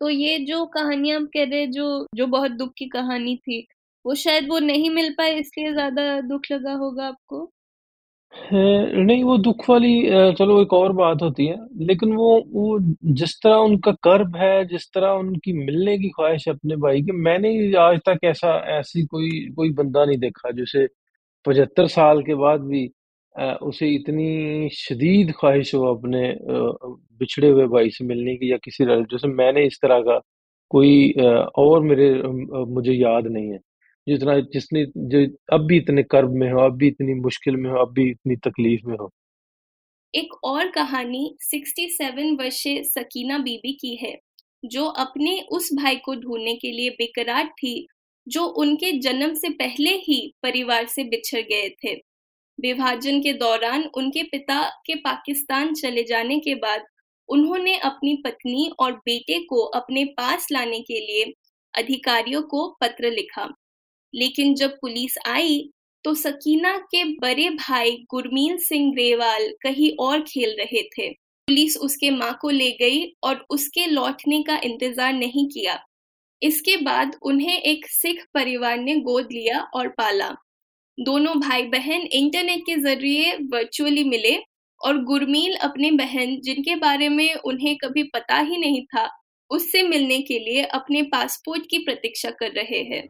तो 0.00 0.08
ये 0.10 0.38
जो 0.46 0.64
कहानियाँ 0.68 1.20
आप 1.20 1.26
कह 1.34 1.44
रहे 1.44 1.60
हैं 1.60 1.70
जो 1.72 1.86
जो 2.14 2.26
बहुत 2.28 2.50
दुःख 2.54 2.72
की 2.78 2.86
कहानी 2.90 3.36
थी, 3.38 3.66
वो 4.04 4.14
शायद 4.16 4.48
वो 4.48 4.58
नहीं 4.60 4.90
मिल 4.92 5.12
पाए 5.14 5.34
इसलिए 5.36 5.72
ज़्यादा 5.72 6.20
दुःख 6.24 6.50
लगा 6.52 6.72
होगा 6.76 7.06
आपको? 7.08 7.50
है, 8.34 9.02
नहीं 9.04 9.22
वो 9.24 9.36
दुःख 9.38 9.68
वाली 9.68 9.90
अ, 10.08 10.30
चलो 10.32 10.60
एक 10.62 10.72
और 10.72 10.92
बात 10.94 11.22
होती 11.22 11.46
है, 11.46 11.56
लेकिन 11.82 12.12
वो 12.14 12.28
वो 12.48 12.78
जिस 13.14 13.34
तरह 13.42 13.54
उनका 13.60 13.92
कर्ब 14.02 14.36
है, 14.36 14.64
जिस 14.66 14.86
तरह 14.94 15.10
उनकी 15.18 15.52
मिलने 15.58 15.96
की 15.98 16.08
ख्वाहिश 16.10 16.46
है 16.48 16.54
अपने 16.54 16.76
भाई 16.78 17.02
की, 17.02 17.12
मैंने 17.20 17.52
आज 17.80 17.98
तक 18.06 18.18
ऐसा 18.24 18.54
ऐसी 18.78 19.04
कोई 19.06 19.30
कोई 19.56 19.70
बंदा 19.74 20.04
नहीं 20.04 20.18
देखा 20.18 20.50
जिसे 20.52 20.86
75 21.44 21.86
साल 21.90 22.22
के 22.22 22.34
बाद 22.36 22.60
भी 22.64 22.86
उसे 23.62 23.88
इतनी 23.94 24.68
शदीद 24.74 25.32
ख्वाहिश 25.40 25.74
हो 25.74 25.84
अपने 25.94 26.22
बिछड़े 27.18 27.48
हुए 27.48 27.66
भाई 27.68 27.90
से 27.90 28.04
मिलने 28.04 28.36
की 28.36 28.50
या 28.52 28.56
किसी 28.64 28.84
रिलेटिव 28.84 29.18
से 29.18 29.28
मैंने 29.28 29.66
इस 29.66 29.78
तरह 29.82 30.00
का 30.02 30.18
कोई 30.70 31.12
और 31.58 31.82
मेरे 31.82 32.10
मुझे 32.74 32.92
याद 32.92 33.26
नहीं 33.26 33.50
है। 33.52 33.58
जितना 34.06 34.38
जिसने 34.52 34.84
जो 34.96 35.26
अब 35.52 35.66
भी 35.66 35.76
इतने 35.76 36.02
कर्ब 36.04 36.32
में 36.34 36.50
हो, 36.52 36.60
अब 36.60 36.76
भी 36.78 36.88
इतनी 36.88 37.14
मुश्किल 37.14 37.56
में 37.56 37.70
हो, 37.70 37.76
अब 37.78 37.92
भी 37.94 38.10
इतनी 38.10 38.36
तकलीफ़ 38.38 38.86
में 38.86 38.96
हो। 38.98 39.10
एक 40.14 40.34
और 40.44 40.68
कहानी 40.70 41.36
67 41.42 42.36
वर्षीय 42.40 42.82
सकीना 42.84 43.38
बीबी 43.38 43.72
की 43.72 43.94
है, 43.96 44.16
जो 44.64 44.84
अपने 44.98 45.40
उस 45.52 45.68
भाई 45.74 45.96
को 45.96 46.14
ढूँढने 46.14 46.54
के 46.56 46.70
लिए 46.72 46.90
बेकरार 46.90 47.48
थी, 47.58 47.86
जो 48.26 48.44
उनके 48.60 48.92
जन्म 49.00 49.34
से 49.34 49.48
पहले 49.54 49.90
ही 49.98 50.20
परिवार 50.42 50.86
से 50.86 51.04
बिछड़ 51.04 51.40
गए 51.42 51.68
थे। 51.84 51.94
विभाजन 52.58 53.20
के 53.20 53.32
दौरान 53.34 53.84
उनके 53.94 54.22
पिता 54.22 54.62
के 54.86 54.94
पाकिस्तान 55.00 55.72
चले 55.74 56.02
जाने 56.04 56.38
के 56.38 56.54
बाद 56.56 56.84
उन्होंने 57.28 57.76
अपनी 57.76 58.14
पत्नी 58.24 58.70
और 58.80 58.92
बेटे 58.96 59.38
को 59.44 59.62
अपने 59.76 60.04
पास 60.16 60.46
लाने 60.52 60.80
के 60.80 61.00
लिए 61.00 61.32
अधिकारियों 61.74 62.42
को 62.42 62.66
पत्र 62.80 63.10
लिखा। 63.10 63.48
लेकिन 64.14 64.54
जब 64.54 64.76
पुलिस 64.80 65.18
आई 65.28 65.70
तो 66.04 66.14
सकीना 66.14 66.76
के 66.90 67.04
बड़े 67.16 67.48
भाई 67.50 67.96
गुरमील 68.10 68.56
सिंह 68.58 68.92
ग्रेवाल 68.92 69.48
कहीं 69.62 69.90
और 70.00 70.20
खेल 70.22 70.56
रहे 70.58 70.82
थे। 70.88 71.08
पुलिस 71.48 71.76
उसके 71.76 72.10
माँ 72.10 72.32
को 72.40 72.50
ले 72.50 72.70
गई 72.72 73.04
और 73.24 73.44
उसके 73.50 73.86
लौटने 73.86 74.42
का 74.42 74.58
इंतज़ार 74.64 75.12
नहीं 75.12 75.46
किया। 75.48 75.78
इसके 76.42 76.76
बाद 76.76 77.16
उन्हें 77.22 77.56
एक 77.56 77.86
सिख 77.88 78.24
परिवार 78.34 78.78
ने 78.78 78.94
गोद 79.00 79.28
लिया 79.32 79.60
और 79.74 79.88
पाला। 79.88 80.34
दोनों 81.00 81.40
भाई-बहन 81.40 82.00
इंटरनेट 82.00 82.60
के 82.60 82.76
ज़रिए 82.76 83.32
वर्चुअली 83.32 84.04
मिले 84.04 84.38
और 84.84 85.04
गुरमील 85.04 85.54
अपने 85.56 85.90
बहन 85.90 86.40
जिनके 86.40 86.76
बारे 86.76 87.08
में 87.08 87.34
उन्हें 87.34 87.76
कभी 87.76 88.02
पता 88.02 88.38
ही 88.38 88.58
नहीं 88.58 88.84
था, 88.86 89.08
उससे 89.50 89.82
मिलने 89.82 90.18
के 90.18 90.38
लिए 90.38 90.62
अपने 90.62 91.02
पासपोर्ट 91.02 91.62
की 91.70 91.78
प्रतीक्षा 91.78 92.30
कर 92.30 92.50
रहे 92.50 92.82
हैं। 92.82 93.08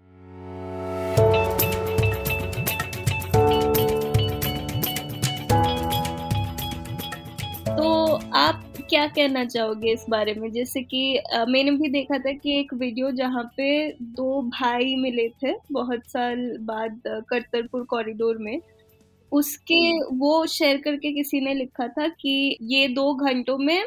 क्या 8.91 9.07
कहना 9.07 9.45
चाहोगे 9.45 9.93
इस 9.93 10.05
बारे 10.11 10.33
में? 10.35 10.51
जैसे 10.53 10.83
कि 10.83 11.01
मैंने 11.49 11.71
भी 11.71 11.89
देखा 11.89 12.19
था 12.19 12.33
कि 12.35 12.59
एक 12.61 12.73
वीडियो 12.75 13.11
जहाँ 13.13 13.43
पे 13.57 13.67
दो 14.17 14.41
भाई 14.51 14.95
मिले 14.97 15.29
थे 15.43 15.53
बहुत 15.73 16.07
साल 16.07 16.39
बाद 16.63 17.01
करतरपुर 17.31 17.85
कॉरिडोर 17.85 18.39
में। 18.39 18.61
उसके 19.33 19.81
वो 20.19 20.47
शेयर 20.49 20.77
करके 20.83 21.13
किसी 21.15 21.41
ने 21.41 21.55
लिखा 21.55 21.89
था 21.89 22.09
कि 22.21 22.57
ये 22.71 22.87
दो 22.89 23.13
घंटों 23.17 23.59
में 23.59 23.85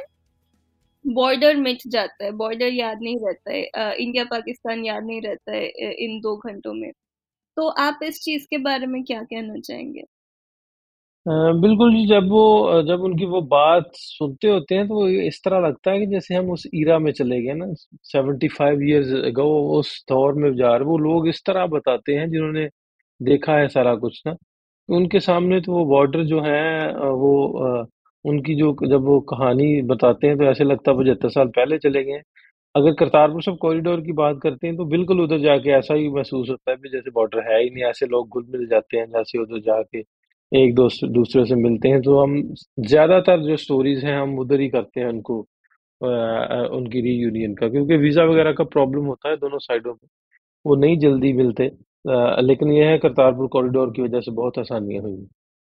बॉर्डर 1.06 1.56
मिट 1.58 1.82
जाता 1.88 2.26
है 2.26 2.32
बॉर्डर 2.34 2.74
याद 2.74 3.02
नहीं 3.02 3.18
रहता 3.20 3.54
है 3.54 3.94
इंडिया 3.96 4.24
पाकिस्तान 4.26 4.86
याद 4.86 5.06
नहीं 5.06 5.22
रहता 5.22 5.56
है 5.56 5.68
इन 6.06 6.20
दो 6.22 6.36
घंटों 6.40 6.74
में। 6.74 6.92
तो 7.58 7.68
आप 7.82 8.00
इस 8.04 8.20
चीज़ 8.22 8.46
के 8.50 8.58
बारे 8.60 8.88
में 8.88 9.04
क्या 9.04 9.24
कहना 9.24 9.60
चाहेंगे? 9.60 10.04
बिल्कुल 11.26 11.92
जी, 11.94 12.06
जब 12.08 12.28
वो, 12.30 12.82
जब 12.84 13.02
उनकी 13.04 13.26
वो 13.28 13.42
बात 13.44 13.90
सुनते 13.96 14.48
होते 14.48 14.76
हैं 14.76 14.88
तो 14.88 14.94
वो 14.96 15.08
इस 15.24 15.40
तरह 15.44 15.60
लगता 15.60 15.92
है 15.92 16.00
कि 16.00 16.06
जैसे 16.08 16.36
हम 16.36 16.50
उस 16.52 16.64
ईरा 16.76 16.98
में 17.00 17.12
चले 17.14 17.42
गए 17.42 17.54
ना, 17.54 17.66
सेवेंटी 18.04 18.48
फाइव 18.50 18.82
ईयर्स 18.84 19.12
अगो 19.26 19.46
उस 19.80 19.94
दौर 20.10 20.34
में 20.36 20.52
जा 20.56 20.76
रहे 20.76 20.86
वो 20.86 20.98
लोग 21.00 21.28
इस 21.30 21.42
तरह 21.46 21.66
बताते 21.68 22.16
हैं, 22.16 22.30
जिन्होंने 22.32 22.68
देखा 23.22 23.58
है 23.58 23.68
सारा 23.70 23.96
कुछ 23.98 24.22
ना। 24.28 24.36
उनके 24.90 25.20
सामने 25.22 25.60
तो 25.62 25.72
वो 25.74 25.86
बॉर्डर 25.88 26.24
जो 26.26 26.42
है 26.42 26.92
वो 27.14 27.86
उनकी 28.26 28.56
जो 28.56 28.76
जब 28.86 29.06
वो 29.06 29.20
कहानी 29.30 29.82
बताते 29.86 30.28
हैं 30.28 30.38
तो 30.38 30.44
ऐसे 30.46 30.64
लगता 30.64 30.92
है 30.92 30.98
पचहत्तर 30.98 31.30
साल 31.32 31.48
पहले 31.52 31.78
चले 31.80 32.04
गए 32.06 32.22
अगर 32.76 32.94
करतारपुर 32.96 33.44
सब 33.44 33.58
कॉरिडोर 33.62 34.02
की 34.02 34.12
बात 34.16 34.40
करते 34.44 34.68
हैं 34.68 34.76
तो 34.78 34.86
बिल्कुल 34.88 35.22
उधर 35.22 35.40
जाके 35.42 35.72
ऐसा 35.74 35.94
ही 35.96 36.10
महसूस 36.12 36.50
होता 36.50 36.72
है 36.72 36.78
जैसे 36.92 37.12
बॉर्डर 37.12 37.42
है 37.52 37.62
ही 37.64 37.70
नहीं, 37.70 37.84
ऐसे 37.86 38.06
लोग 38.08 38.30
घुल 38.30 38.46
मिल 38.52 38.68
जाते 38.70 38.98
हैं, 38.98 39.08
जैसे 39.10 39.40
उधर 39.40 39.60
जाके 39.64 40.04
एक 40.52 40.74
दूसरे 40.76 41.10
दूसरे 41.12 41.46
से 41.46 41.56
मिलते 41.58 41.90
हैं 41.90 42.02
तो 42.02 42.18
हम 42.20 42.42
ज़्यादातर 42.82 43.44
जो 43.44 43.58
स्टोरीज 43.58 44.04
हैं, 44.06 44.18
हम 44.18 44.38
उधर 44.40 44.60
ही 44.60 44.70
करते 44.70 45.00
हैं 45.00 45.08
उनको 45.10 45.40
उनकी 46.78 47.02
रीयूनियन 47.02 47.54
का, 47.56 47.68
क्योंकि 47.70 47.98
वीज़ा 47.98 48.24
वगैरह 48.26 48.54
का 48.54 48.64
प्रॉब्लम 48.66 49.06
होता 49.06 49.30
है 49.30 49.38
दोनों 49.38 49.60
साइडों 49.60 49.94
में। 49.94 50.08
वो 50.66 50.76
नहीं 50.78 50.98
जल्दी 51.00 51.34
मिलते 51.34 51.72
लेकिन 52.42 52.72
यह 52.72 52.90
है 52.90 52.98
करतारपुर 53.00 53.48
कॉरिडोर 53.50 53.92
की 53.96 54.02
वजह 54.02 54.22
से 54.22 54.32
बहुत 54.34 54.58
आसानियाँ 54.60 55.02
हुई। 55.04 55.28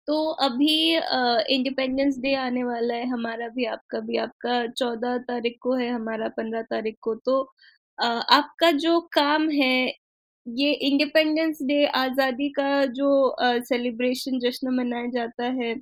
तो 0.07 0.23
अभी 0.41 0.95
इंडिपेंडेंस 1.55 2.17
डे 2.19 2.33
आने 2.37 2.63
वाला 2.63 2.95
है, 2.95 3.07
हमारा 3.09 3.47
भी 3.49 3.65
आपका 3.67 3.99
भी, 3.99 4.17
आपका 4.17 4.65
चौदह 4.69 5.17
तारीख 5.19 5.57
को 5.61 5.73
है, 5.75 5.89
हमारा 5.89 6.27
पंद्रह 6.37 6.61
तारीख 6.63 6.95
को 7.01 7.15
तो 7.17 7.41
आपका 7.99 8.71
जो 8.77 8.99
काम 9.13 9.49
है 9.51 9.93
ये 10.47 10.71
इंडिपेंडेंस 10.71 11.57
डे 11.63 11.85
आज़ादी 11.95 12.49
का 12.49 12.85
जो 12.93 13.35
सेलिब्रेशन 13.41 14.39
जश्न 14.39 14.73
मनाया 14.75 15.09
जाता 15.11 15.45
है 15.53 15.73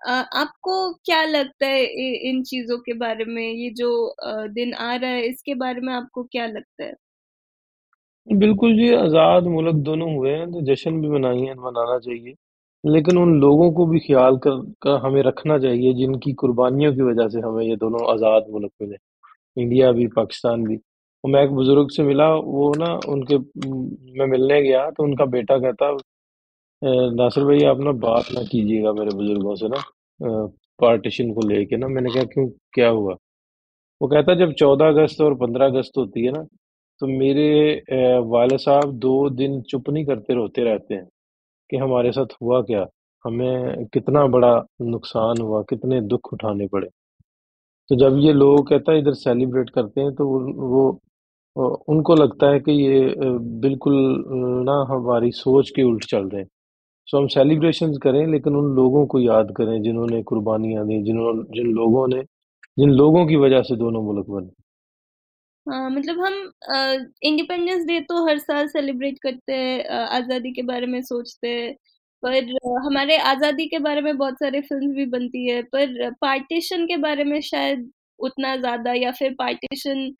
आपको 0.00 0.74
क्या 1.04 1.24
लगता 1.24 1.66
है 1.66 1.84
इन 2.28 2.42
चीज़ों 2.44 2.78
के 2.78 2.92
बारे 2.94 3.24
में? 3.24 3.42
ये 3.42 3.70
जो 3.70 4.14
दिन 4.50 4.74
आ 4.74 4.94
रहा 4.94 5.10
है 5.10 5.26
इसके 5.28 5.54
बारे 5.54 5.80
में 5.80 5.92
आपको 5.94 6.22
क्या 6.24 6.46
लगता 6.46 6.84
है? 6.84 6.92
बिल्कुल 8.28 8.76
जी 8.76 8.92
आज़ाद 8.94 9.44
मुल्क 9.48 9.76
दोनों 9.84 10.14
हुए 10.14 10.30
हैं 10.30 10.50
तो 10.52 10.60
जश्न 10.64 11.00
भी 11.00 11.08
मनाई 11.10 11.40
है 11.40 11.54
मनाना 11.56 11.98
चाहिए। 12.00 12.34
लेकिन 12.84 13.18
उन 13.18 13.34
लोगों 13.40 13.70
को 13.72 13.86
भी 13.86 13.98
ख्याल 14.00 14.36
कर, 14.38 14.60
कर 14.82 14.98
हमें 15.06 15.22
रखना 15.22 15.58
चाहिए 15.58 15.92
जिनकी 15.94 16.32
कुर्बानियों 16.34 16.94
की 16.94 17.02
वजह 17.02 17.28
से 17.28 17.40
हमें 17.40 17.64
ये 17.64 17.76
दोनों 17.76 18.10
आज़ाद 18.12 18.50
मुल्क 18.50 18.70
मिले। 18.82 18.96
इंडिया 19.56 19.92
भी 19.92 20.06
पाकिस्तान 20.16 20.64
भी। 20.64 20.76
और 21.24 21.30
मैं 21.30 21.42
एक 21.44 21.50
बुज़ुर्ग 21.50 21.90
से 21.90 22.02
मिला, 22.02 22.28
वो 22.34 22.72
ना 22.78 22.86
उनके, 23.08 23.38
मैं 24.18 24.26
मिलने 24.30 24.60
गया 24.62 24.88
तो 24.90 25.02
उनका 25.04 25.24
बेटा 25.26 25.58
कहता 25.58 25.90
नासिर 27.16 27.44
भाई, 27.44 27.62
आप 27.64 27.78
ना 27.80 27.92
बात 28.00 28.24
ना 28.34 28.42
कीजिएगा 28.44 28.92
मेरे 28.92 29.14
बुज़ुर्गों 29.16 29.54
से 29.56 29.68
ना 29.68 29.82
पार्टीशन 30.80 31.32
को 31.34 31.46
लेके 31.48 31.76
ना। 31.76 31.88
मैंने 31.88 32.10
कहा, 32.14 32.24
क्यों, 32.24 32.46
क्या 32.74 32.88
हुआ? 32.88 33.14
वो 34.00 34.08
कहता, 34.08 34.34
जब 34.34 34.52
चौदह 34.52 34.88
अगस्त 34.88 35.20
और 35.20 35.34
पंद्रह 35.36 35.66
अगस्त 35.66 35.98
होती 35.98 36.24
है 36.24 36.32
ना 36.32 36.42
तो 37.00 37.06
मेरे 37.08 37.82
वाले 38.26 38.58
साहब 38.58 38.92
दो 38.98 39.28
दिन 39.30 39.60
चुप 39.70 39.88
नहीं 39.90 40.04
करते, 40.06 40.34
रोते 40.34 40.64
रहते 40.64 40.94
हैं 40.94 41.06
कि 41.70 41.76
हमारे 41.76 42.12
साथ 42.12 42.34
हुआ 42.42 42.60
क्या? 42.62 42.86
हमें 43.24 43.86
कितना 43.94 44.26
बड़ा 44.26 44.52
नुकसान 44.82 45.40
हुआ, 45.42 45.62
कितने 45.70 46.00
दुख 46.02 46.32
उठाने 46.32 46.66
पड़े? 46.68 46.88
तो 47.90 47.96
जब 47.96 48.18
ये 48.20 48.32
लोग 48.32 48.68
कहता 48.68 48.92
है 48.92 48.98
इधर 48.98 49.14
सेलिब्रेट 49.14 49.70
करते 49.70 50.00
हैं 50.00 50.14
तो 50.14 50.26
वो 50.68 50.84
उनको 51.56 52.14
लगता 52.14 52.50
है 52.52 52.58
कि 52.60 52.72
ये 52.74 53.14
बिल्कुल 53.60 53.94
ना 54.66 54.72
हमारी 54.88 55.30
सोच 55.34 55.70
के 55.70 55.82
उल्ट 55.82 56.04
चल 56.06 56.28
रहे 56.28 56.40
हैं। 56.40 56.48
सो 57.08 57.18
हम 57.18 57.26
सेलिब्रेशन 57.28 57.94
करें, 58.02 58.26
लेकिन 58.28 58.56
उन 58.56 58.74
लोगों 58.76 59.06
को 59.06 59.20
याद 59.20 59.52
करें 59.56 59.80
जिन्होंने 59.82 60.22
कुर्बानियाँ 60.24 60.86
दी 60.86 61.02
जिन्होंने 61.04 61.42
जिन 61.56 61.72
लोगों 61.74 62.06
ने, 62.08 62.22
जिन 62.76 62.90
लोगों 62.92 63.26
की 63.26 63.36
वजह 63.38 63.62
से 63.62 63.76
दोनों 63.76 64.02
मुल्क 64.04 64.26
बने। 64.30 64.50
मतलब 65.66 66.20
हम 66.20 66.34
इंडिपेंडेंस 67.22 67.84
डे 67.86 68.00
तो 68.02 68.26
हर 68.26 68.38
साल 68.38 68.66
सेलिब्रेट 68.68 69.18
करते 69.22 69.52
हैं 69.54 69.84
आज़ादी 70.08 70.52
के 70.52 70.62
बारे 70.64 70.86
में 70.86 71.00
सोचते 71.02 71.48
हैं, 71.50 71.74
पर 72.22 72.34
हमारे 72.86 73.16
आज़ादी 73.28 73.66
के 73.68 73.78
बारे 73.80 74.00
में 74.00 74.16
बहुत 74.18 74.34
सारे 74.38 74.60
फ़िल्म 74.62 74.92
भी 74.94 75.06
बनती 75.08 75.48
है, 75.48 75.62
पर 75.64 76.10
पार्टीशन 76.22 76.84
के 76.86 76.96
बारे 76.98 77.24
में 77.24 77.40
शायद 77.42 77.90
उतना 78.20 78.56
ज़्यादा 78.58 78.92
या 78.94 79.10
फिर 79.12 79.34
पार्टीशन 79.38 80.10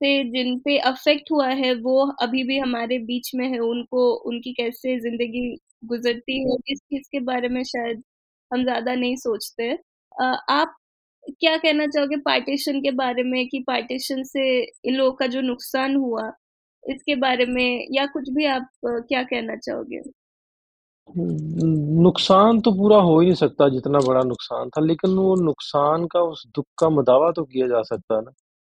से 0.00 0.12
जिन 0.32 0.58
पे 0.60 0.78
अफेक्ट 0.86 1.30
हुआ 1.32 1.48
है, 1.50 1.74
वो 1.76 2.06
अभी 2.22 2.42
भी 2.44 2.58
हमारे 2.58 2.98
बीच 3.06 3.30
में 3.34 3.46
है, 3.48 3.58
उनको, 3.60 4.10
उनकी 4.26 4.52
कैसे 4.54 4.98
ज़िंदगी 5.00 5.48
गुजरती 5.86 6.38
है, 6.42 6.56
इस 6.68 6.78
चीज़ 6.80 7.08
के 7.12 7.20
बारे 7.22 7.48
में 7.48 7.62
शायद 7.66 8.02
हम 8.50 8.62
ज़्यादा 8.64 8.94
नहीं 8.96 9.16
सोचते। 9.18 9.70
आप 10.50 10.74
क्या 11.40 11.56
कहना 11.58 11.86
चाहोगे 11.88 12.16
पार्टीशन 12.22 12.80
के 12.82 12.90
बारे 12.96 13.22
में 13.24 13.46
कि 13.48 13.58
पार्टीशन 13.66 14.22
से 14.26 14.44
इन 14.62 14.94
लोगों 14.96 15.12
का 15.14 15.26
जो 15.28 15.40
नुकसान 15.42 15.96
हुआ, 15.96 16.30
इसके 16.84 17.14
बारे 17.18 17.46
में, 17.48 17.86
या 17.92 18.06
कुछ 18.08 18.30
भी 18.32 18.46
आप 18.48 18.68
क्या 18.84 19.22
कहना 19.24 19.56
चाहोगे? 19.58 20.00
नुकसान 21.08 22.60
तो 22.60 22.70
पूरा 22.72 22.96
हो 23.00 23.18
ही 23.20 23.26
नहीं 23.26 23.34
सकता 23.36 23.68
जितना 23.70 23.98
बड़ा 24.06 24.22
नुकसान 24.24 24.68
था, 24.70 24.80
लेकिन 24.82 25.14
वो 25.16 25.34
नुकसान 25.42 26.06
का, 26.06 26.20
उस 26.22 26.46
दुख 26.56 26.66
का 26.78 26.88
मदावा 26.90 27.30
तो 27.32 27.44
किया 27.44 27.66
जा 27.68 27.82
सकता 27.84 28.16
है 28.16 28.22
ना। 28.22 28.32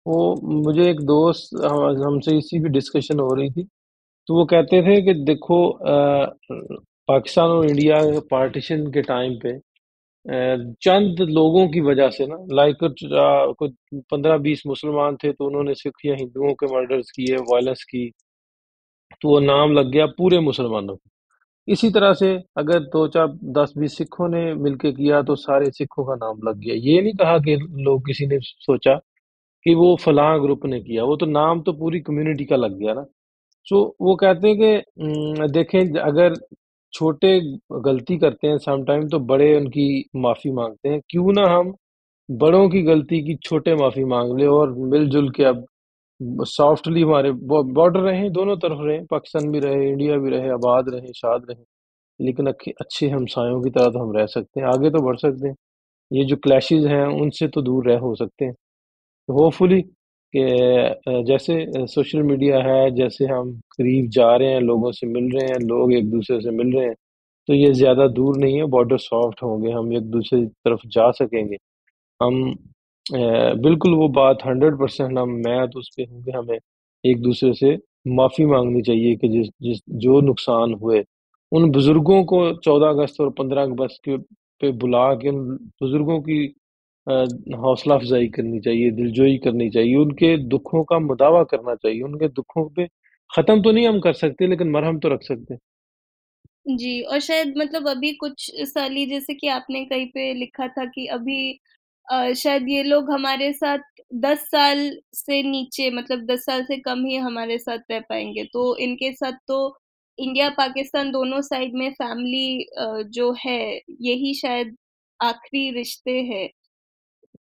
वो 0.07 0.19
मुझे 0.65 0.91
एक 0.91 1.01
दोस्त 1.07 1.57
हमसे 1.65 2.37
इसी 2.39 2.59
भी 2.59 2.69
डिस्कशन 2.71 3.21
हो 3.21 3.35
रही 3.35 3.51
थी। 3.51 3.63
तो 4.29 4.35
वो 4.35 4.45
कहते 4.47 4.83
थे 4.83 5.01
कि 5.03 5.15
देखो 5.25 5.59
पाकिस्तान 7.09 7.51
और 7.51 7.67
इंडिया 7.67 7.99
पार्टीशन 8.31 8.87
के 8.93 9.03
टाइम 9.03 9.35
पे 9.45 9.59
चंद 10.83 11.21
लोगों 11.31 11.67
की 11.69 11.81
वजह 11.81 12.09
से 12.11 12.27
ना 12.27 12.37
लाइक 12.55 12.77
कुछ 12.81 13.05
पंद्रह 14.13 14.37
बीस 14.39 14.63
मुसलमान 14.67 15.17
थे 15.17 15.33
तो 15.33 15.47
उन्होंने 15.47 15.75
सिख 15.75 16.05
या 16.07 16.15
हिंदुओं 16.17 16.53
के 16.55 16.67
मर्डर्स 16.75 17.11
किए 17.11 17.37
वायलेंस 17.51 17.85
की। 17.85 18.09
तो 19.23 19.29
वो 19.29 19.39
नाम 19.41 19.73
लग 19.73 19.91
गया 19.93 20.07
पूरे 20.19 20.39
मुसलमानों 20.41 20.97
को 20.97 21.11
इसी 21.69 21.91
तरह 21.91 22.13
से 22.15 22.31
अगर 22.57 22.79
दो 22.83 23.07
चार, 23.09 23.27
दस 23.29 23.73
बीस 23.79 23.97
सिखों 23.99 24.29
ने 24.29 24.43
मिलके 24.57 24.93
किया 24.93 25.23
तो 25.23 25.37
सारे 25.37 25.71
सिखों 25.71 26.05
का 26.05 26.15
नाम 26.17 26.49
लग 26.49 26.59
गया। 26.59 26.75
ये 26.77 27.01
नहीं 27.03 27.15
कहा 27.15 27.39
कि 27.39 27.57
लोग 27.85 28.07
किसी 28.07 28.27
ने 28.27 28.39
सोचा 28.43 28.95
कि 29.69 29.75
वो 29.75 29.97
फलां 30.05 30.43
ग्रुप 30.43 30.67
ने 30.67 30.81
किया, 30.81 31.05
वो 31.05 31.17
तो 31.17 31.27
नाम 31.29 31.61
तो 31.63 31.73
पूरी 31.75 32.01
कम्युनिटी 32.01 32.45
का 32.45 32.57
लग 32.57 32.79
गया 32.79 32.95
ना। 32.95 33.05
सो 33.67 33.81
वो 34.03 34.15
कहते 34.17 34.49
हैं 34.49 34.57
कि 34.59 35.49
देखें 35.53 35.81
अगर 36.01 36.35
छोटे 36.93 37.31
गलती 37.87 38.17
करते 38.19 38.49
हैं 38.49 38.59
समटाइम 38.59 39.09
तो 39.09 39.19
बड़े 39.33 39.55
उनकी 39.57 39.89
माफ़ी 40.17 40.53
मांगते 40.53 40.89
हैं। 40.89 41.01
क्यों 41.11 41.33
ना 41.35 41.47
हम 41.51 41.75
बड़ों 42.29 42.69
की 42.71 42.83
गलती 42.83 43.21
की 43.25 43.37
छोटे 43.45 43.75
माफ़ी 43.77 44.05
मांग 44.05 44.39
ले 44.41 44.47
और 44.49 44.75
मिलजुल 44.95 45.31
के 45.33 45.45
अब 45.45 45.65
सॉफ्टली 46.47 47.03
हमारे 47.03 47.33
बॉर्डर 47.33 48.01
रहे, 48.01 48.31
दोनों 48.31 48.57
तरफ़ 48.59 48.83
रहे, 48.83 48.99
पाकिस्तान 49.11 49.51
भी 49.53 49.61
रहे 49.61 49.89
इंडिया 49.91 50.17
भी 50.19 50.31
रहे, 50.31 50.51
आबाद 50.51 50.89
रहे, 50.95 51.13
शाद 51.15 51.47
रहे। 51.51 51.65
लेकिन 52.21 52.47
अच्छे 52.83 53.09
हमसायों 53.11 53.63
की 53.63 53.71
तरह 53.71 53.91
तो 53.91 54.01
हम 54.01 54.17
रह 54.19 54.27
सकते 54.29 54.61
हैं, 54.61 54.69
आगे 54.69 54.91
तो 54.91 55.03
बढ़ 55.07 55.17
सकते 55.19 55.49
हैं। 55.49 55.57
ये 56.11 56.25
जो 56.25 56.37
क्लैशेज 56.39 56.87
हैं, 56.87 57.07
उनसे 57.23 57.49
तो 57.49 57.63
दूर 57.63 57.91
रह, 57.91 57.99
हो 57.99 58.15
सकते 58.17 58.45
हैं। 58.47 58.55
होपफुली 59.29 59.81
कि 60.35 60.43
जैसे 61.27 61.87
सोशल 61.89 62.23
मीडिया 62.23 62.59
है, 62.63 62.91
जैसे 62.97 63.27
हम 63.27 63.53
करीब 63.73 64.09
जा 64.11 64.35
रहे 64.37 64.49
हैं, 64.53 64.61
लोगों 64.61 64.93
से 64.93 65.07
मिल 65.09 65.31
रहे 65.33 65.47
हैं, 65.47 65.59
लोग 65.69 65.93
एक 65.95 66.11
दूसरे 66.11 66.41
से 66.43 66.51
मिल 66.53 66.73
रहे 66.77 66.87
हैं 66.87 66.95
तो 67.49 67.55
ये 67.55 67.73
ज़्यादा 67.75 68.07
दूर 68.11 68.37
नहीं 68.39 68.57
है 68.59 68.65
बॉर्डर 68.69 68.99
सॉफ्ट 68.99 69.43
होंगे, 69.43 69.71
हम 69.73 69.93
एक 69.95 70.11
दूसरे 70.11 70.41
की 70.41 70.47
तरफ़ 70.47 70.87
जा 70.89 71.11
सकेंगे। 71.13 71.57
हम 72.21 72.55
बिल्कुल 73.63 73.95
वो 73.97 74.09
बात 74.11 74.39
हंड्रेड 74.47 74.75
परसेंट 74.81 75.19
हम, 75.19 75.31
मैं 75.47 75.69
तो 75.71 75.79
उस 75.81 75.91
पर 75.99 76.09
हूँ 76.11 76.25
हमें 76.37 76.59
एक 77.05 77.23
दूसरे 77.23 77.53
से 77.55 77.77
माफ़ी 78.11 78.45
मांगनी 78.47 78.83
चाहिए 78.83 79.17
कि 79.17 79.29
जिस 79.31 79.49
जिस, 79.63 79.81
जो 79.91 80.21
नुकसान 80.23 80.75
हुए। 80.83 81.05
उन 81.53 81.71
बुज़ुर्गों 81.73 82.25
को 82.27 82.41
14 82.57 82.89
अगस्त 82.91 83.21
और 83.23 83.31
15 83.33 83.63
अगस्त 83.65 84.01
के, 84.05 84.17
पे 84.17 84.73
बुला 84.75 85.13
के 85.17 85.29
उन 85.31 85.45
बुज़ुर्गों 85.83 86.21
की 86.23 86.47
हौसला 87.09 87.95
अफजाई 87.95 88.29
करनी 88.29 88.61
चाहिए 88.61 88.91
दिलजोई 88.93 89.37
करनी 89.39 89.69
चाहिए 89.71 89.97
उनके 89.97 90.37
दुखों 90.49 90.85
का 90.85 90.99
मुदावा 91.01 91.43
करना 91.45 91.75
चाहिए 91.77 92.03
उनके 92.03 92.29
दुखों 92.31 92.69
पे 92.71 92.87
ख़त्म 93.31 93.63
तो 93.63 93.73
नहीं 93.73 93.87
हम 93.89 94.01
कर 94.01 94.13
सकते 94.15 94.47
लेकिन 94.47 94.71
मरहम 94.71 94.99
तो 94.99 95.09
रख 95.09 95.23
सकते 95.23 95.55
हैं। 95.55 95.61
जी 96.67 97.01
और 97.03 97.21
शायद 97.21 97.55
मतलब 97.59 97.89
अभी 97.89 98.13
कुछ 98.15 98.51
साल 98.69 98.93
ही 98.93 99.07
जैसे 99.07 99.35
कि 99.35 99.49
आपने 99.49 99.85
कहीं 99.85 100.07
पे 100.07 100.33
लिखा 100.35 100.67
था 100.69 100.85
कि 100.87 101.07
अभी 101.09 101.59
आ, 102.09 102.33
शायद 102.35 102.69
ये 102.69 102.83
लोग 102.83 103.11
हमारे 103.13 103.53
साथ 103.53 103.79
दस 104.17 104.41
साल 104.51 104.79
से 105.15 105.43
नीचे 105.43 105.91
मतलब 105.91 106.25
दस 106.27 106.45
साल 106.45 106.65
से 106.65 106.77
कम 106.81 107.05
ही 107.07 107.17
हमारे 107.19 107.59
साथ 107.59 107.79
रह 107.91 108.01
पाएँगे 108.09 108.45
तो 108.53 108.77
इनके 108.79 109.13
साथ 109.13 109.33
तो 109.49 109.59
इंडिया 110.19 110.49
पाकिस्तान 110.51 111.11
दोनों 111.13 111.41
साइड 111.43 111.75
में 111.75 111.91
फैमिली 111.93 112.67
जो 113.11 113.33
है 113.41 113.61
यही 114.03 114.35
शायद 114.35 114.77
आखिरी 115.21 115.71
रिश्ते 115.71 116.13
हैं 116.23 116.49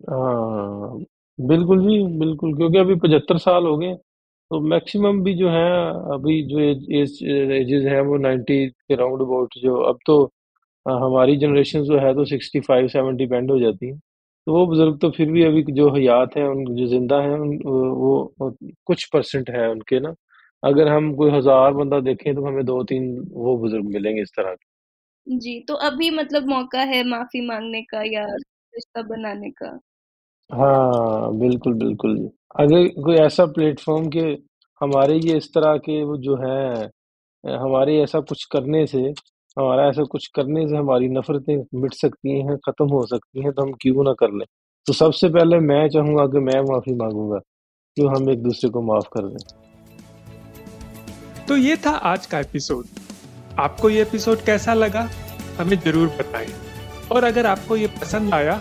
हाँ 0.00 0.98
बिल्कुल 1.38 1.80
जी, 1.82 2.02
बिल्कुल, 2.18 2.54
क्योंकि 2.56 2.78
अभी 2.78 2.94
पचहत्तर 2.98 3.38
साल 3.38 3.64
हो 3.66 3.76
गए 3.78 3.94
तो 4.50 4.60
मैक्सिमम 4.62 5.22
भी 5.22 5.34
जो 5.34 5.48
है, 5.50 5.70
अभी 6.14 6.42
जो 6.44 6.58
एज 6.60 7.22
एजेस 7.52 7.84
है, 7.84 8.00
वो 8.02 8.16
नाइन्टी 8.18 8.66
के 8.68 8.94
राउंड 8.96 9.22
अबाउट 9.22 9.54
जो, 9.58 9.76
अब 9.82 9.98
तो 10.06 10.18
हमारी 10.86 11.36
जनरेशन 11.38 11.84
जो 11.84 11.98
है 12.00 12.14
तो 12.14 12.24
सिक्सटी 12.26 12.60
फाइव, 12.62 12.88
सेवेंटी 12.88 13.26
बैंड 13.28 13.50
हो 13.50 13.58
जाती 13.60 13.88
है 13.88 13.98
तो 14.46 14.52
वो 14.52 14.66
बुज़ुर्ग 14.68 14.98
तो 15.00 15.10
फिर 15.12 15.30
भी 15.32 15.42
अभी 15.44 15.62
जो 15.72 15.90
हयात 15.94 16.36
हैं, 16.36 16.44
उन, 16.46 16.64
जो 16.76 16.86
ज़िंदा 16.88 17.20
हैं, 17.22 17.34
उन, 17.36 17.58
वो 17.64 18.56
कुछ 18.86 19.04
परसेंट 19.12 19.50
है 19.50 19.68
उनके 19.70 20.00
ना, 20.00 20.14
अगर 20.62 20.88
हम 20.88 21.14
कोई 21.16 21.30
हज़ार 21.32 21.74
बंदा 21.74 22.00
देखें 22.02 22.34
तो 22.34 22.46
हमें 22.46 22.64
दो 22.66 22.82
तीन 22.84 23.14
वो 23.32 23.56
बुज़ुर्ग 23.58 23.86
मिलेंगे 23.88 24.22
इस 24.22 24.32
तरह 24.36 24.54
के। 24.54 24.56
जी 25.26 25.58
तो 25.68 25.74
अभी 25.82 26.10
मतलब 26.12 26.46
मौका 26.48 26.80
है 26.84 27.02
माफ़ी 27.06 27.40
मांगने 27.46 27.82
का 27.84 28.02
या 28.06 28.24
रिश्ता 28.74 29.02
बनाने 29.04 29.50
का? 29.52 29.78
हाँ 30.50 31.38
बिल्कुल 31.38 31.74
बिल्कुल। 31.74 32.16
अगर 32.60 32.88
कोई 33.02 33.16
ऐसा 33.16 33.44
प्लेटफॉर्म 33.46 34.08
के 34.08 34.20
हमारे 34.80 35.14
ये 35.16 35.36
इस 35.36 35.48
तरह 35.54 35.76
के 35.76 36.02
वो 36.04 36.16
जो 36.16 36.36
है 36.36 36.90
हमारे 37.44 38.00
ऐसा 38.02 38.20
कुछ 38.20 38.44
करने 38.44 38.86
से, 38.86 38.98
हमारा 39.56 39.88
ऐसा 39.88 40.02
कुछ 40.02 40.26
करने 40.26 40.66
से 40.68 40.76
हमारी 40.76 41.08
नफरतें 41.08 41.56
मिट 41.74 41.94
सकती 41.94 42.38
हैं, 42.40 42.56
खत्म 42.56 42.88
हो 42.88 43.04
सकती 43.06 43.42
हैं 43.42 43.52
तो 43.52 43.62
हम 43.62 43.72
क्यों 43.72 44.04
ना 44.04 44.12
कर 44.12 44.32
लें? 44.32 44.46
तो 44.86 44.92
सबसे 44.92 45.28
पहले 45.28 45.58
मैं 45.60 45.88
चाहूँगा 45.88 46.26
कि 46.26 46.38
मैं 46.38 46.60
माफ़ी 46.62 46.94
मांगूँगा 46.94 47.38
क्यों 47.96 48.14
हम 48.16 48.30
एक 48.30 48.42
दूसरे 48.42 48.70
को 48.70 48.82
माफ़ 48.82 49.08
कर 49.12 49.28
दें। 49.28 49.44
तो 51.48 51.56
ये 51.56 51.76
था 51.76 51.90
आज 51.90 52.26
का 52.26 52.38
एपिसोड। 52.40 52.84
आपको 53.58 53.90
ये 53.90 54.02
एपिसोड 54.02 54.38
कैसा 54.38 54.74
लगा, 54.74 55.08
हमें 55.58 55.78
ज़रूर 55.80 56.08
बताएँ। 56.08 56.48
और 57.12 57.24
अगर 57.24 57.46
आपको 57.46 57.76
ये 57.76 57.86
पसंद 58.00 58.34
आया 58.34 58.60